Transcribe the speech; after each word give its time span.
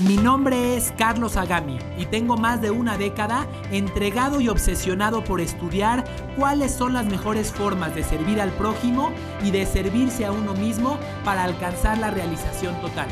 Mi 0.00 0.16
nombre 0.16 0.76
es 0.76 0.92
Carlos 0.96 1.36
Agami 1.36 1.78
y 1.98 2.06
tengo 2.06 2.36
más 2.36 2.60
de 2.62 2.70
una 2.70 2.96
década 2.96 3.46
entregado 3.70 4.40
y 4.40 4.48
obsesionado 4.48 5.22
por 5.22 5.40
estudiar 5.40 6.04
cuáles 6.36 6.72
son 6.72 6.94
las 6.94 7.04
mejores 7.04 7.52
formas 7.52 7.94
de 7.94 8.02
servir 8.02 8.40
al 8.40 8.50
prójimo 8.52 9.12
y 9.44 9.50
de 9.50 9.66
servirse 9.66 10.24
a 10.24 10.32
uno 10.32 10.54
mismo 10.54 10.98
para 11.24 11.44
alcanzar 11.44 11.98
la 11.98 12.10
realización 12.10 12.80
total. 12.80 13.06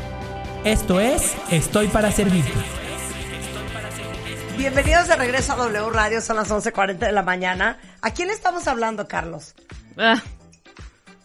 Esto 0.65 0.99
es 0.99 1.33
Estoy 1.51 1.87
para 1.87 2.11
Servirte. 2.11 2.51
Bienvenidos 4.57 5.07
de 5.07 5.15
regreso 5.15 5.53
a 5.53 5.57
W 5.57 5.89
Radio, 5.91 6.19
son 6.19 6.35
las 6.35 6.49
11.40 6.49 6.97
de 6.97 7.11
la 7.11 7.21
mañana. 7.23 7.79
¿A 8.01 8.11
quién 8.11 8.27
le 8.27 8.33
estamos 8.33 8.67
hablando, 8.67 9.07
Carlos? 9.07 9.53
Ah, 9.97 10.21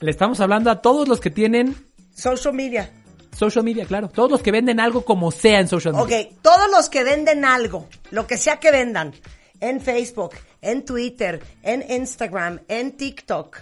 Le 0.00 0.10
estamos 0.10 0.38
hablando 0.40 0.70
a 0.70 0.80
todos 0.82 1.08
los 1.08 1.18
que 1.20 1.30
tienen 1.30 1.74
Social 2.14 2.54
media. 2.54 2.90
Social 3.36 3.64
media, 3.64 3.84
claro. 3.84 4.08
Todos 4.08 4.30
los 4.30 4.42
que 4.42 4.50
venden 4.52 4.80
algo 4.80 5.04
como 5.04 5.30
sea 5.30 5.60
en 5.60 5.68
social 5.68 5.94
media. 5.94 6.20
Ok, 6.28 6.38
todos 6.42 6.70
los 6.70 6.88
que 6.88 7.04
venden 7.04 7.44
algo, 7.44 7.88
lo 8.10 8.26
que 8.26 8.36
sea 8.36 8.58
que 8.58 8.70
vendan, 8.70 9.12
en 9.60 9.80
Facebook, 9.80 10.32
en 10.62 10.84
Twitter, 10.84 11.42
en 11.62 11.84
Instagram, 11.90 12.60
en 12.68 12.92
TikTok. 12.96 13.58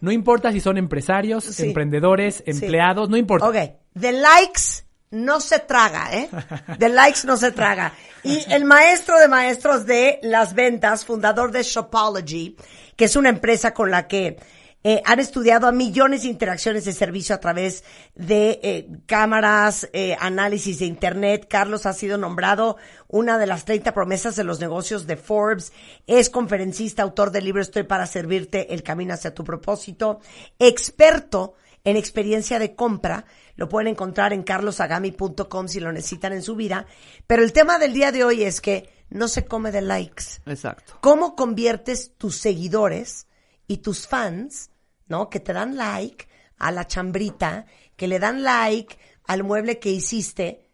No 0.00 0.12
importa 0.12 0.52
si 0.52 0.60
son 0.60 0.78
empresarios, 0.78 1.44
Sí. 1.44 1.64
emprendedores, 1.66 2.36
Sí. 2.36 2.50
empleados, 2.52 3.08
no 3.08 3.16
importa. 3.16 3.48
Ok, 3.48 3.56
de 3.94 4.12
likes 4.12 4.62
no 5.10 5.40
se 5.40 5.58
traga, 5.58 6.10
¿eh? 6.12 6.28
De 6.78 6.88
likes 6.88 7.20
no 7.24 7.36
se 7.36 7.50
traga. 7.50 7.92
Y 8.22 8.44
el 8.52 8.64
maestro 8.64 9.18
de 9.18 9.26
maestros 9.26 9.86
de 9.86 10.18
las 10.22 10.54
ventas, 10.54 11.04
fundador 11.04 11.50
de 11.50 11.62
Shopology, 11.62 12.56
que 12.94 13.06
es 13.06 13.16
una 13.16 13.30
empresa 13.30 13.72
con 13.72 13.90
la 13.90 14.06
que 14.06 14.38
eh, 14.84 15.02
han 15.04 15.18
estudiado 15.18 15.66
a 15.66 15.72
millones 15.72 16.22
de 16.22 16.28
interacciones 16.28 16.84
de 16.84 16.92
servicio 16.92 17.34
a 17.34 17.40
través 17.40 17.82
de 18.14 18.60
eh, 18.62 18.88
cámaras, 19.06 19.88
eh, 19.92 20.16
análisis 20.20 20.78
de 20.78 20.86
Internet. 20.86 21.46
Carlos 21.48 21.84
ha 21.84 21.92
sido 21.92 22.16
nombrado 22.16 22.76
una 23.08 23.38
de 23.38 23.46
las 23.46 23.64
30 23.64 23.92
promesas 23.92 24.36
de 24.36 24.44
los 24.44 24.60
negocios 24.60 25.06
de 25.06 25.16
Forbes. 25.16 25.72
Es 26.06 26.30
conferencista, 26.30 27.02
autor 27.02 27.32
del 27.32 27.44
libro 27.44 27.60
Estoy 27.60 27.82
para 27.82 28.06
servirte, 28.06 28.72
el 28.72 28.84
camino 28.84 29.14
hacia 29.14 29.34
tu 29.34 29.42
propósito. 29.42 30.20
Experto 30.60 31.54
en 31.82 31.96
experiencia 31.96 32.60
de 32.60 32.76
compra. 32.76 33.24
Lo 33.56 33.68
pueden 33.68 33.88
encontrar 33.88 34.32
en 34.32 34.44
carlosagami.com 34.44 35.68
si 35.68 35.80
lo 35.80 35.92
necesitan 35.92 36.32
en 36.32 36.42
su 36.42 36.54
vida. 36.54 36.86
Pero 37.26 37.42
el 37.42 37.52
tema 37.52 37.80
del 37.80 37.92
día 37.92 38.12
de 38.12 38.22
hoy 38.22 38.44
es 38.44 38.60
que 38.60 38.88
no 39.10 39.26
se 39.26 39.44
come 39.44 39.72
de 39.72 39.82
likes. 39.82 40.24
exacto. 40.46 40.98
¿Cómo 41.00 41.34
conviertes 41.34 42.12
tus 42.16 42.36
seguidores 42.36 43.27
y 43.68 43.76
tus 43.78 44.08
fans, 44.08 44.70
¿no? 45.06 45.28
Que 45.30 45.38
te 45.38 45.52
dan 45.52 45.76
like 45.76 46.26
a 46.58 46.72
la 46.72 46.86
chambrita, 46.88 47.66
que 47.94 48.08
le 48.08 48.18
dan 48.18 48.42
like 48.42 48.96
al 49.26 49.44
mueble 49.44 49.78
que 49.78 49.90
hiciste 49.90 50.68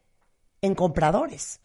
en 0.63 0.75
compradores. 0.75 1.61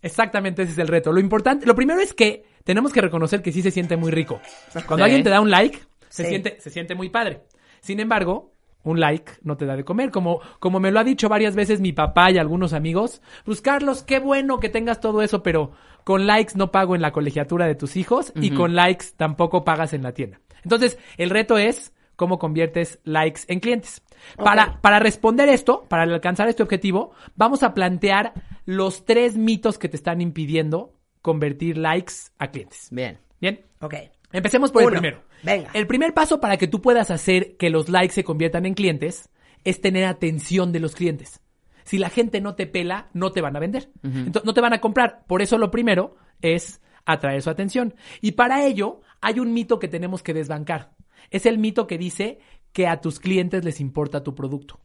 Exactamente, 0.00 0.62
ese 0.62 0.72
es 0.72 0.78
el 0.78 0.88
reto. 0.88 1.12
Lo 1.12 1.20
importante, 1.20 1.64
lo 1.66 1.74
primero 1.76 2.00
es 2.00 2.12
que 2.12 2.44
tenemos 2.64 2.92
que 2.92 3.00
reconocer 3.00 3.40
que 3.42 3.52
sí 3.52 3.62
se 3.62 3.70
siente 3.70 3.96
muy 3.96 4.10
rico. 4.10 4.40
Cuando 4.72 4.96
Sí. 4.96 5.02
alguien 5.02 5.22
te 5.22 5.30
da 5.30 5.40
un 5.40 5.50
like, 5.50 5.78
se 6.08 6.24
Sí. 6.24 6.28
siente, 6.30 6.60
se 6.60 6.70
siente 6.70 6.94
muy 6.96 7.08
padre. 7.10 7.42
Sin 7.80 8.00
embargo, 8.00 8.52
un 8.82 8.98
like 8.98 9.30
no 9.42 9.56
te 9.56 9.64
da 9.66 9.76
de 9.76 9.84
comer. 9.84 10.10
Como, 10.10 10.40
como 10.58 10.80
me 10.80 10.90
lo 10.90 10.98
ha 10.98 11.04
dicho 11.04 11.28
varias 11.28 11.54
veces 11.54 11.80
mi 11.80 11.92
papá 11.92 12.32
y 12.32 12.38
algunos 12.38 12.72
amigos, 12.72 13.22
pues 13.44 13.60
Carlos, 13.62 14.02
qué 14.02 14.18
bueno 14.18 14.58
que 14.58 14.68
tengas 14.68 15.00
todo 15.00 15.22
eso, 15.22 15.42
pero 15.44 15.70
con 16.02 16.26
likes 16.26 16.54
no 16.56 16.72
pago 16.72 16.96
en 16.96 17.02
la 17.02 17.12
colegiatura 17.12 17.66
de 17.66 17.76
tus 17.76 17.94
hijos 17.96 18.32
y 18.34 18.50
con 18.50 18.74
likes 18.74 19.06
tampoco 19.16 19.64
pagas 19.64 19.92
en 19.92 20.02
la 20.02 20.12
tienda. 20.12 20.40
Entonces, 20.62 20.98
el 21.16 21.30
reto 21.30 21.58
es 21.58 21.92
cómo 22.16 22.38
conviertes 22.38 23.00
likes 23.04 23.42
en 23.48 23.60
clientes. 23.60 24.02
Para, 24.36 24.80
para 24.80 25.00
responder 25.00 25.48
esto, 25.48 25.86
para 25.88 26.04
alcanzar 26.04 26.48
este 26.48 26.62
objetivo, 26.62 27.12
vamos 27.34 27.62
a 27.62 27.74
plantear 27.74 28.32
los 28.64 29.04
tres 29.04 29.36
mitos 29.36 29.78
que 29.78 29.88
te 29.88 29.96
están 29.96 30.20
impidiendo 30.20 30.94
convertir 31.20 31.76
likes 31.78 32.12
a 32.38 32.50
clientes. 32.50 32.88
Bien. 32.90 33.18
Bien, 33.40 33.60
Ok. 33.80 33.94
empecemos 34.32 34.70
por 34.70 34.82
Uno. 34.82 34.90
el 34.94 35.00
primero. 35.00 35.22
Venga. 35.42 35.70
El 35.74 35.88
primer 35.88 36.14
paso 36.14 36.40
para 36.40 36.56
que 36.56 36.68
tú 36.68 36.80
puedas 36.80 37.10
hacer 37.10 37.56
que 37.56 37.70
los 37.70 37.88
likes 37.88 38.14
se 38.14 38.22
conviertan 38.22 38.66
en 38.66 38.74
clientes 38.74 39.28
es 39.64 39.80
tener 39.80 40.04
atención 40.04 40.70
de 40.70 40.78
los 40.80 40.94
clientes. 40.94 41.40
Si 41.84 41.98
la 41.98 42.10
gente 42.10 42.40
no 42.40 42.54
te 42.54 42.68
pela, 42.68 43.08
no 43.12 43.32
te 43.32 43.40
van 43.40 43.56
a 43.56 43.60
vender. 43.60 43.90
Entonces, 44.04 44.44
no 44.44 44.54
te 44.54 44.60
van 44.60 44.72
a 44.72 44.80
comprar. 44.80 45.24
Por 45.26 45.42
eso 45.42 45.58
lo 45.58 45.72
primero 45.72 46.14
es 46.40 46.80
atraer 47.04 47.42
su 47.42 47.50
atención. 47.50 47.94
Y 48.20 48.32
para 48.32 48.64
ello 48.66 49.00
hay 49.20 49.40
un 49.40 49.52
mito 49.52 49.78
que 49.78 49.88
tenemos 49.88 50.22
que 50.22 50.34
desbancar. 50.34 50.92
Es 51.30 51.46
el 51.46 51.58
mito 51.58 51.86
que 51.86 51.98
dice 51.98 52.38
que 52.72 52.86
a 52.86 53.00
tus 53.00 53.20
clientes 53.20 53.64
les 53.64 53.80
importa 53.80 54.22
tu 54.22 54.34
producto. 54.34 54.80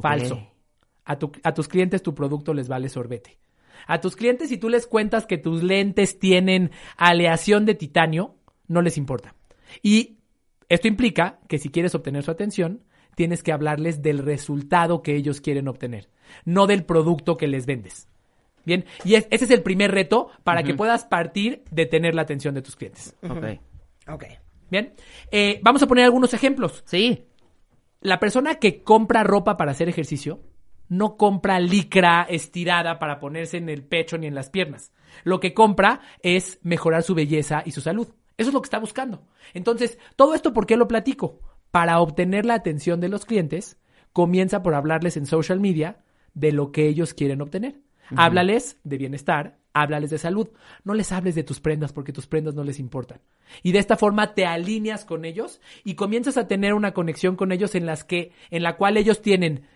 Falso. 0.00 0.36
A, 1.04 1.18
tu- 1.18 1.32
a 1.42 1.52
tus 1.54 1.68
clientes 1.68 2.02
tu 2.02 2.14
producto 2.14 2.54
les 2.54 2.68
vale 2.68 2.88
sorbete. 2.88 3.38
A 3.86 4.00
tus 4.00 4.14
clientes, 4.14 4.48
si 4.48 4.58
tú 4.58 4.68
les 4.68 4.86
cuentas 4.86 5.26
que 5.26 5.38
tus 5.38 5.62
lentes 5.62 6.18
tienen 6.18 6.70
aleación 6.96 7.66
de 7.66 7.74
titanio, 7.74 8.36
no 8.68 8.80
les 8.80 8.96
importa. 8.96 9.34
Y 9.82 10.18
esto 10.68 10.86
implica 10.86 11.40
que 11.48 11.58
si 11.58 11.68
quieres 11.70 11.94
obtener 11.94 12.22
su 12.22 12.30
atención, 12.30 12.84
tienes 13.16 13.42
que 13.42 13.52
hablarles 13.52 14.00
del 14.00 14.18
resultado 14.18 15.02
que 15.02 15.16
ellos 15.16 15.40
quieren 15.40 15.66
obtener, 15.68 16.08
no 16.44 16.66
del 16.66 16.84
producto 16.84 17.36
que 17.36 17.48
les 17.48 17.66
vendes. 17.66 18.08
Bien, 18.64 18.84
y 19.04 19.14
es- 19.16 19.26
ese 19.30 19.44
es 19.46 19.50
el 19.50 19.62
primer 19.62 19.90
reto 19.90 20.28
para 20.44 20.62
que 20.62 20.74
puedas 20.74 21.04
partir 21.04 21.64
de 21.70 21.86
tener 21.86 22.14
la 22.14 22.22
atención 22.22 22.54
de 22.54 22.62
tus 22.62 22.76
clientes. 22.76 23.14
Ok. 23.28 23.44
Ok. 24.08 24.24
Bien, 24.70 24.94
Eh, 25.30 25.60
vamos 25.62 25.82
a 25.82 25.86
poner 25.86 26.04
algunos 26.04 26.32
ejemplos 26.34 26.82
Sí. 26.86 27.26
la 28.00 28.18
persona 28.18 28.54
que 28.56 28.82
compra 28.82 29.22
ropa 29.22 29.56
para 29.56 29.72
hacer 29.72 29.88
ejercicio 29.88 30.40
no 30.88 31.16
compra 31.16 31.58
licra 31.60 32.26
estirada 32.28 32.98
para 32.98 33.18
ponerse 33.18 33.56
en 33.58 33.68
el 33.68 33.82
pecho 33.82 34.18
ni 34.18 34.26
en 34.26 34.34
las 34.34 34.50
piernas. 34.50 34.92
Lo 35.24 35.40
que 35.40 35.54
compra 35.54 36.00
es 36.22 36.58
mejorar 36.62 37.02
su 37.02 37.14
belleza 37.14 37.62
y 37.64 37.70
su 37.72 37.80
salud. 37.80 38.08
Eso 38.38 38.48
es 38.50 38.54
lo 38.54 38.60
que 38.62 38.66
está 38.66 38.78
buscando. 38.78 39.26
Entonces, 39.54 39.98
todo 40.16 40.34
esto, 40.34 40.52
¿por 40.52 40.66
qué 40.66 40.76
lo 40.76 40.88
platico? 40.88 41.38
Para 41.70 42.00
obtener 42.00 42.44
la 42.46 42.54
atención 42.54 43.00
de 43.00 43.08
los 43.08 43.24
clientes, 43.26 43.78
comienza 44.12 44.62
por 44.62 44.74
hablarles 44.74 45.16
en 45.16 45.26
social 45.26 45.60
media 45.60 45.98
de 46.34 46.52
lo 46.52 46.72
que 46.72 46.88
ellos 46.88 47.14
quieren 47.14 47.40
obtener. 47.42 47.76
Háblales 48.16 48.76
de 48.84 48.98
bienestar, 48.98 49.58
háblales 49.72 50.10
de 50.10 50.18
salud. 50.18 50.48
No 50.84 50.94
les 50.94 51.12
hables 51.12 51.34
de 51.34 51.44
tus 51.44 51.60
prendas 51.60 51.92
porque 51.92 52.12
tus 52.12 52.26
prendas 52.26 52.54
no 52.54 52.64
les 52.64 52.78
importan. 52.78 53.20
Y 53.62 53.72
de 53.72 53.78
esta 53.78 53.96
forma 53.96 54.34
te 54.34 54.46
alineas 54.46 55.04
con 55.04 55.24
ellos 55.24 55.60
y 55.84 55.94
comienzas 55.94 56.36
a 56.36 56.46
tener 56.48 56.74
una 56.74 56.92
conexión 56.94 57.36
con 57.36 57.52
ellos 57.52 57.74
en 57.74 57.86
las 57.86 58.04
que, 58.04 58.32
en 58.50 58.62
la 58.62 58.76
cual 58.76 58.96
ellos 58.96 59.22
tienen 59.22 59.66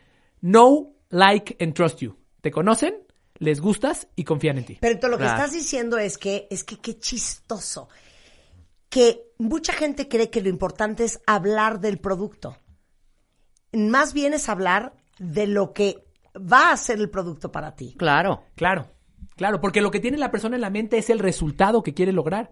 know, 0.41 0.97
like 1.11 1.57
and 1.61 1.75
trust 1.75 2.01
you. 2.01 2.17
Te 2.41 2.51
conocen, 2.51 2.95
les 3.39 3.61
gustas 3.61 4.09
y 4.17 4.25
confían 4.25 4.59
en 4.59 4.65
ti. 4.67 4.79
Pero 4.81 4.95
entonces 4.95 5.11
lo 5.11 5.19
que 5.19 5.25
Claro. 5.25 5.39
estás 5.43 5.53
diciendo 5.53 5.99
es 5.99 6.19
que, 6.19 6.47
es 6.51 6.65
que 6.65 6.79
qué 6.79 6.99
chistoso. 6.99 7.89
Que 8.89 9.33
mucha 9.39 9.73
gente 9.73 10.09
cree 10.09 10.31
que 10.31 10.41
lo 10.43 10.49
importante 10.49 11.05
es 11.05 11.21
hablar 11.27 11.81
del 11.81 11.99
producto. 11.99 12.57
Más 13.73 14.13
bien 14.15 14.33
es 14.33 14.49
hablar 14.49 14.95
de 15.19 15.47
lo 15.47 15.73
que 15.73 16.06
va 16.39 16.71
a 16.73 16.77
ser 16.77 16.99
el 16.99 17.11
producto 17.11 17.51
para 17.51 17.75
ti. 17.75 17.95
Claro. 17.99 18.43
Claro, 18.55 18.89
claro, 19.37 19.61
porque 19.61 19.81
lo 19.81 19.91
que 19.91 20.01
tiene 20.01 20.19
la 20.19 20.31
persona 20.31 20.57
en 20.57 20.63
la 20.63 20.71
mente 20.71 20.99
es 20.99 21.11
el 21.11 21.19
resultado 21.19 21.83
que 21.83 21.95
quiere 21.95 22.13
lograr, 22.13 22.51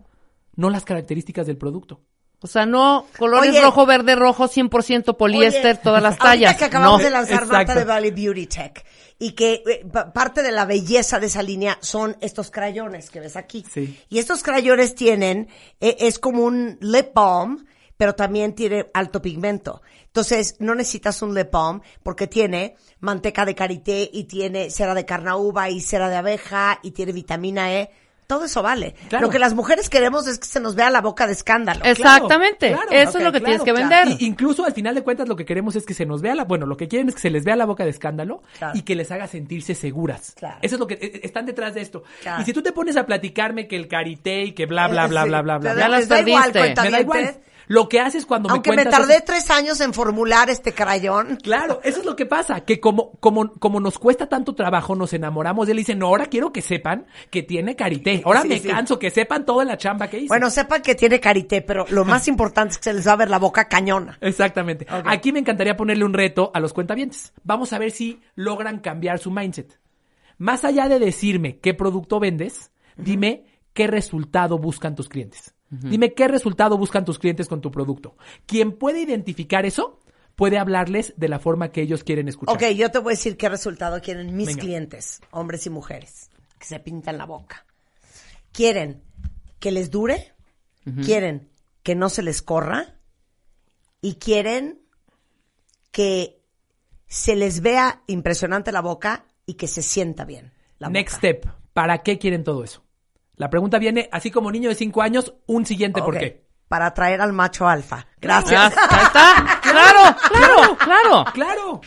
no 0.57 0.71
las 0.71 0.85
características 0.85 1.47
del 1.47 1.57
producto. 1.59 2.01
O 2.41 2.47
sea, 2.47 2.67
no 2.67 3.07
colores 3.17 3.51
Oye. 3.51 3.63
rojo, 3.63 3.87
verde, 3.87 4.17
rojo, 4.17 4.49
100% 4.49 5.17
poliéster, 5.17 5.77
Oye, 5.77 5.81
todas 5.83 6.03
las 6.03 6.19
tallas. 6.19 6.57
que 6.57 6.65
acabamos 6.67 6.99
no. 6.99 7.05
de 7.05 7.11
lanzar 7.11 7.47
Marta 7.47 7.75
de 7.75 7.85
Valley 7.85 8.11
Beauty 8.11 8.47
Tech 8.47 8.85
y 9.19 9.33
que 9.33 9.63
eh, 9.67 9.87
pa- 9.91 10.13
parte 10.13 10.43
de 10.43 10.53
la 10.53 10.67
belleza 10.67 11.19
de 11.19 11.27
esa 11.27 11.43
línea 11.43 11.79
son 11.81 12.17
estos 12.21 12.51
crayones 12.51 13.09
que 13.09 13.21
ves 13.21 13.37
aquí. 13.37 13.65
Sí. 13.73 13.99
Y 14.11 14.19
estos 14.19 14.43
crayones 14.43 14.95
tienen, 14.95 15.49
eh, 15.81 15.97
es 16.01 16.19
como 16.19 16.45
un 16.45 16.77
lip 16.83 17.15
balm, 17.15 17.65
pero 18.05 18.15
también 18.15 18.53
tiene 18.55 18.85
alto 18.93 19.23
pigmento. 19.23 19.81
Entonces, 20.09 20.57
no 20.59 20.75
necesitas 20.75 21.23
un 21.23 21.35
lip 21.35 21.51
balm 21.51 21.81
porque 22.03 22.27
tiene 22.27 22.77
manteca 23.01 23.47
de 23.47 23.55
karité 23.55 24.11
y 24.13 24.25
tiene 24.25 24.69
cera 24.69 24.93
de 24.93 25.07
carnauba 25.07 25.71
y 25.71 25.81
cera 25.81 26.11
de 26.11 26.17
abeja 26.17 26.81
y 26.83 26.91
tiene 26.91 27.13
vitamina 27.13 27.73
E. 27.73 27.89
todo 28.27 28.45
eso 28.45 28.63
vale. 28.63 28.95
Claro. 29.09 29.27
Lo 29.27 29.31
que 29.33 29.39
las 29.39 29.55
mujeres 29.55 29.89
queremos 29.89 30.27
es 30.27 30.39
que 30.39 30.47
se 30.47 30.61
nos 30.61 30.75
vea 30.75 30.91
la 30.91 31.01
boca 31.01 31.27
de 31.27 31.33
escándalo. 31.33 31.83
Es- 31.85 31.99
Exactamente. 31.99 32.73
claro. 32.73 32.91
Eso 32.91 33.17
es 33.19 33.25
lo 33.25 33.33
que 33.33 33.41
claro, 33.41 33.45
tienes 33.45 33.63
que 33.65 33.73
claro. 33.73 34.05
vender. 34.07 34.21
Y 34.21 34.27
incluso 34.27 34.67
al 34.67 34.73
final 34.75 34.95
de 34.95 35.03
cuentas 35.03 35.29
lo 35.29 35.37
que 35.37 35.47
queremos 35.47 35.77
es 35.77 35.87
que 35.87 35.95
se 35.95 36.05
nos 36.05 36.21
vea 36.21 36.35
la, 36.35 36.45
bueno, 36.45 36.67
lo 36.67 36.77
que 36.77 36.89
quieren 36.89 37.09
es 37.09 37.15
que 37.15 37.21
se 37.23 37.31
les 37.31 37.45
vea 37.45 37.57
la 37.57 37.65
boca 37.65 37.85
de 37.85 37.91
escándalo 37.91 38.43
Claro. 38.59 38.79
y 38.79 38.83
que 38.83 38.95
les 38.97 39.11
haga 39.11 39.27
sentirse 39.29 39.75
seguras. 39.75 40.35
Claro. 40.39 40.59
Eso 40.61 40.77
es 40.77 40.79
lo 40.79 40.87
que 40.87 40.95
eh, 40.95 41.21
están 41.23 41.47
detrás 41.47 41.73
de 41.75 41.81
esto. 41.81 42.03
Claro. 42.23 42.43
Y 42.43 42.45
si 42.45 42.53
tú 42.53 42.63
te 42.63 42.73
pones 42.73 42.97
a 42.99 43.05
platicarme 43.07 43.67
que 43.67 43.77
el 43.77 43.89
karité 43.89 44.43
y 44.43 44.53
que 44.53 44.67
bla 44.67 44.89
bla 44.89 45.07
bla 45.07 45.23
Sí, 45.23 45.29
bla 45.31 45.41
bla 45.43 45.59
bla, 45.59 45.75
Ya 45.75 45.89
las 45.89 46.07
da 46.09 46.21
igual, 46.21 46.53
perdiste. 46.53 46.83
me 46.83 46.91
da 46.91 47.01
igual. 47.01 47.37
Lo 47.67 47.89
que 47.89 48.01
haces 48.01 48.27
cuando 48.27 48.51
Aunque 48.51 48.71
me 48.71 48.77
me 48.77 48.83
cuentas 48.83 49.01
tardé 49.01 49.15
eso- 49.17 49.25
tres 49.27 49.51
años 49.51 49.81
en 49.81 49.95
formular 49.95 50.51
este 50.51 50.73
crayón. 50.73 51.39
Claro, 51.43 51.81
eso 51.83 52.01
es 52.01 52.07
lo 52.07 52.15
que 52.17 52.27
pasa, 52.27 52.61
que 52.65 52.81
como, 52.81 53.13
como, 53.21 53.53
como 53.55 53.81
nos 53.81 53.99
cuesta 53.99 54.29
tanto 54.29 54.55
trabajo, 54.55 54.95
nos 54.95 55.13
enamoramos 55.13 55.67
de 55.67 55.73
él 55.73 55.79
y 55.79 55.83
dicen, 55.83 55.99
no, 55.99 56.07
ahora 56.07 56.27
quiero 56.27 56.53
que 56.53 56.61
sepan 56.63 57.07
que 57.31 57.43
tiene 57.43 57.77
karité. 57.77 58.23
Ahora 58.25 58.43
Sí, 58.43 58.49
me 58.49 58.59
sí. 58.59 58.69
canso, 58.69 58.99
que 58.99 59.11
sepan 59.11 59.45
toda 59.47 59.65
la 59.65 59.77
chamba 59.79 60.09
que 60.09 60.19
hice. 60.19 60.29
Bueno, 60.29 60.51
sepan 60.51 60.83
que 60.83 60.95
tiene 60.95 61.21
karité, 61.21 61.63
pero 61.63 61.87
lo 61.89 62.05
más 62.05 62.29
importante 62.29 62.73
es 62.73 62.79
que 62.79 62.85
se 62.85 62.93
les 62.95 63.07
va 63.09 63.13
a 63.13 63.17
ver 63.17 63.31
la 63.31 63.39
boca 63.39 63.69
cañona. 63.69 64.19
Exactamente. 64.21 64.87
Aquí 65.07 65.33
me 65.33 65.41
encantaría 65.41 65.77
ponerle 65.77 66.05
un 66.05 66.13
reto 66.13 66.51
a 66.55 66.61
los 66.61 66.73
cuentavientes. 66.73 67.33
Vamos 67.45 67.73
a 67.73 67.79
ver 67.79 67.91
si 67.91 68.21
logran 68.35 68.81
cambiar 68.81 69.19
su 69.19 69.31
mindset. 69.31 69.79
Más 70.37 70.65
allá 70.65 70.89
de 70.89 70.99
decirme 70.99 71.59
qué 71.61 71.75
producto 71.75 72.21
vendes, 72.21 72.73
dime 72.97 73.45
qué 73.73 73.87
resultado 73.87 74.59
buscan 74.59 74.95
tus 74.95 75.09
clientes. 75.09 75.54
Dime 75.71 76.15
qué 76.15 76.29
resultado 76.29 76.79
buscan 76.79 77.05
tus 77.05 77.19
clientes 77.19 77.49
con 77.49 77.61
tu 77.61 77.71
producto. 77.71 78.17
Quien 78.47 78.73
puede 78.73 79.01
identificar 79.01 79.67
eso, 79.67 79.99
puede 80.37 80.59
hablarles 80.59 81.15
de 81.17 81.29
la 81.29 81.39
forma 81.41 81.73
que 81.73 81.83
ellos 81.83 82.05
quieren 82.05 82.29
escuchar. 82.29 82.55
Ok, 82.55 82.63
yo 82.77 82.91
te 82.91 82.99
voy 82.99 83.13
a 83.13 83.17
decir 83.17 83.37
qué 83.37 83.49
resultado 83.49 84.01
quieren 84.01 84.37
mis 84.37 84.49
Venga. 84.49 84.61
clientes, 84.61 85.21
hombres 85.31 85.67
y 85.67 85.71
mujeres, 85.71 86.31
que 86.59 86.67
se 86.67 86.79
pintan 86.81 87.19
la 87.19 87.27
boca. 87.27 87.67
Quieren 88.53 89.03
que 89.59 89.73
les 89.73 89.91
dure, 89.91 90.33
quieren 91.05 91.51
que 91.83 91.95
no 91.95 92.09
se 92.09 92.23
les 92.23 92.41
corra 92.43 93.01
y 94.01 94.15
quieren 94.17 94.81
que 95.91 96.41
se 97.07 97.35
les 97.35 97.61
vea 97.63 98.03
impresionante 98.07 98.71
la 98.71 98.81
boca 98.81 99.25
y 99.47 99.55
que 99.55 99.67
se 99.67 99.83
sienta 99.83 100.25
bien. 100.25 100.53
La 100.79 100.89
Next 100.89 101.17
boca. 101.17 101.29
step. 101.29 101.47
¿Para 101.73 102.03
qué 102.03 102.19
quieren 102.19 102.45
todo 102.45 102.63
eso? 102.63 102.84
La 103.37 103.51
pregunta 103.51 103.79
viene, 103.79 104.09
así 104.13 104.31
como 104.31 104.51
niño 104.53 104.69
de 104.69 104.75
5 104.75 105.03
años, 105.03 105.35
un 105.47 105.67
siguiente 105.67 106.01
por 106.01 106.15
Ok, 106.15 106.21
qué. 106.21 106.45
Para 106.69 106.87
atraer 106.87 107.21
al 107.21 107.33
macho 107.33 107.69
alfa. 107.69 108.07
Gracias. 108.21 108.75
Ah, 108.77 108.89
ahí 108.91 109.05
está. 109.07 109.61
Claro, 109.75 110.17
claro, 110.31 110.77
claro. 110.85 111.25
Claro. 111.33 111.81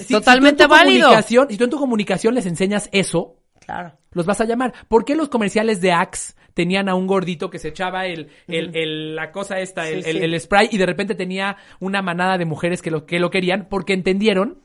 Si- 0.00 0.14
Totalmente 0.14 0.62
si 0.64 0.68
tú 0.68 0.74
válido. 0.74 1.08
comunicación- 1.08 1.46
Si 1.50 1.56
tú 1.58 1.64
en 1.64 1.70
tu 1.70 1.78
comunicación 1.78 2.34
les 2.34 2.46
enseñas 2.46 2.88
eso, 2.92 3.36
Claro. 3.64 3.92
los 4.12 4.24
vas 4.26 4.40
a 4.40 4.44
llamar. 4.46 4.72
¿Por 4.88 5.04
qué 5.04 5.14
los 5.14 5.28
comerciales 5.28 5.80
de 5.82 5.92
Axe 5.92 6.34
tenían 6.54 6.88
a 6.88 6.94
un 6.94 7.06
gordito 7.06 7.50
que 7.50 7.58
se 7.58 7.68
echaba 7.68 8.06
el, 8.06 8.30
el, 8.48 8.74
el- 8.74 9.16
la 9.16 9.32
cosa 9.32 9.58
esta, 9.60 9.86
el, 9.88 10.02
Sí, 10.02 10.10
el- 10.10 10.16
sí. 10.18 10.24
el 10.24 10.40
spray 10.40 10.68
y 10.72 10.78
de 10.78 10.86
repente 10.86 11.14
tenía 11.14 11.56
una 11.78 12.00
manada 12.02 12.38
de 12.38 12.46
mujeres 12.46 12.80
que 12.82 12.90
lo, 12.90 13.04
que 13.06 13.20
lo 13.20 13.30
querían? 13.30 13.66
Porque 13.68 13.92
entendieron 13.92 14.60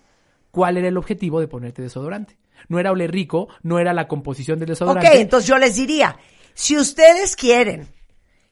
cuál 0.52 0.78
era 0.78 0.88
el 0.88 0.98
objetivo 0.98 1.40
de 1.42 1.48
ponerte 1.50 1.82
desodorante. 1.82 2.38
No 2.68 2.80
era 2.80 2.92
oler 2.92 3.12
rico, 3.12 3.48
no 3.64 3.80
era 3.80 3.94
la 3.94 4.08
composición 4.08 4.60
del 4.60 4.70
Ok, 4.70 4.72
desodorante. 4.72 5.20
entonces 5.22 5.48
yo 5.48 5.58
les 5.58 5.76
diría, 5.76 6.18
si 6.54 6.78
ustedes 6.78 7.36
quieren 7.36 7.88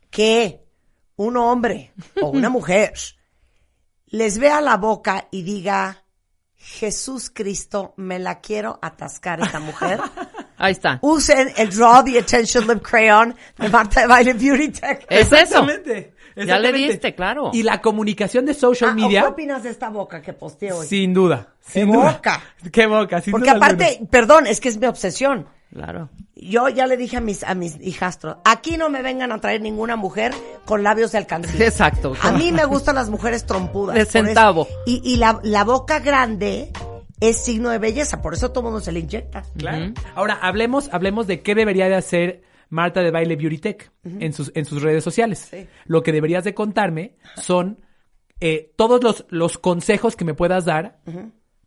que 0.10 0.62
un 1.15 1.38
hombre 1.38 1.94
o 2.21 2.27
una 2.30 2.50
mujer 2.50 2.94
les 4.07 4.38
vea 4.38 4.62
la 4.62 4.77
boca 4.77 5.27
y 5.31 5.42
diga, 5.44 6.04
Jesús 6.56 7.30
Cristo, 7.33 7.94
me 7.98 8.19
la 8.19 8.39
quiero 8.39 8.80
atascar 8.81 9.42
esta 9.42 9.60
mujer, 9.60 10.00
Ahí 10.57 10.71
está. 10.74 11.00
usen 11.01 11.51
el 11.57 11.69
Draw 11.71 12.06
the 12.06 12.19
Attention 12.19 12.68
Lip 12.68 12.81
Crayon 12.81 13.36
de 13.57 13.68
Marta 13.69 14.01
de 14.01 14.07
Baile 14.07 14.33
Beauty 14.33 14.69
Tech. 14.69 15.06
Es 15.10 15.31
eso. 15.31 15.65
Ya 16.36 16.60
le 16.60 16.72
diste, 16.74 17.14
claro. 17.16 17.52
Y 17.54 17.64
la 17.64 17.82
comunicación 17.82 18.46
de 18.46 18.54
social 18.54 18.92
Ah, 18.92 18.94
¿o 18.94 18.96
media, 18.96 19.22
¿Qué 19.22 19.28
opinas 19.28 19.64
de 19.64 19.70
esta 19.70 19.90
boca 19.90 20.22
que 20.22 20.34
posteé 20.34 20.72
hoy? 20.74 20.88
sin 20.88 21.14
duda. 21.14 21.54
¡Qué 21.72 21.82
sin 21.82 21.92
duda. 21.92 22.14
boca! 22.14 22.42
¡Qué 22.72 22.88
boca! 22.88 23.22
sin 23.22 23.32
Porque 23.32 23.50
duda 23.50 23.58
aparte, 23.58 23.86
alguna. 23.86 24.10
perdón, 24.10 24.48
es 24.48 24.60
que 24.60 24.70
es 24.70 24.78
mi 24.78 24.88
obsesión. 24.88 25.48
Claro. 25.72 26.10
Yo 26.36 26.70
ya 26.70 26.86
le 26.88 26.98
dije 26.98 27.18
a 27.18 27.22
mis, 27.22 27.44
a 27.44 27.56
mis 27.56 27.80
hijastros, 27.82 28.38
aquí 28.46 28.78
no 28.78 28.90
me 28.90 29.02
vengan 29.02 29.32
a 29.32 29.40
traer 29.40 29.62
ninguna 29.62 29.96
mujer 29.96 30.32
con 30.66 30.84
labios 30.84 31.12
de 31.12 31.18
alcancía. 31.20 31.66
Exacto. 31.66 32.14
A 32.22 32.32
mí 32.32 32.52
me 32.52 32.66
gustan 32.66 32.96
las 32.96 33.10
mujeres 33.10 33.46
trompudas. 33.46 33.96
De 33.96 34.06
centavo. 34.06 34.68
Y, 34.86 35.02
y 35.04 35.16
la, 35.16 35.40
la 35.44 35.64
boca 35.64 36.00
grande 36.00 36.72
es 37.20 37.38
signo 37.44 37.70
de 37.70 37.78
belleza, 37.80 38.22
por 38.22 38.34
eso 38.34 38.52
todo 38.52 38.66
mundo 38.66 38.82
se 38.82 38.92
le 38.92 39.00
inyecta. 39.00 39.44
Claro. 39.58 39.94
Ahora, 40.16 40.38
hablemos, 40.42 40.90
hablemos 40.92 41.26
de 41.28 41.42
qué 41.42 41.56
debería 41.56 41.88
de 41.88 41.96
hacer 41.96 42.42
Marta 42.74 43.02
de 43.02 43.12
Baile 43.12 43.36
Beauty 43.36 43.60
Tech 43.60 43.92
en, 44.04 44.34
sus, 44.34 44.52
en 44.56 44.66
sus 44.66 44.81
redes 44.81 45.04
sociales. 45.04 45.48
Sí. 45.52 45.68
Lo 45.86 46.02
que 46.02 46.12
deberías 46.12 46.44
de 46.44 46.56
contarme 46.56 47.16
son 47.36 47.80
eh, 48.40 48.74
todos 48.75 49.04
los, 49.04 49.25
los 49.30 49.58
consejos 49.60 50.16
que 50.16 50.25
me 50.25 50.34
puedas 50.34 50.66
dar 50.66 51.00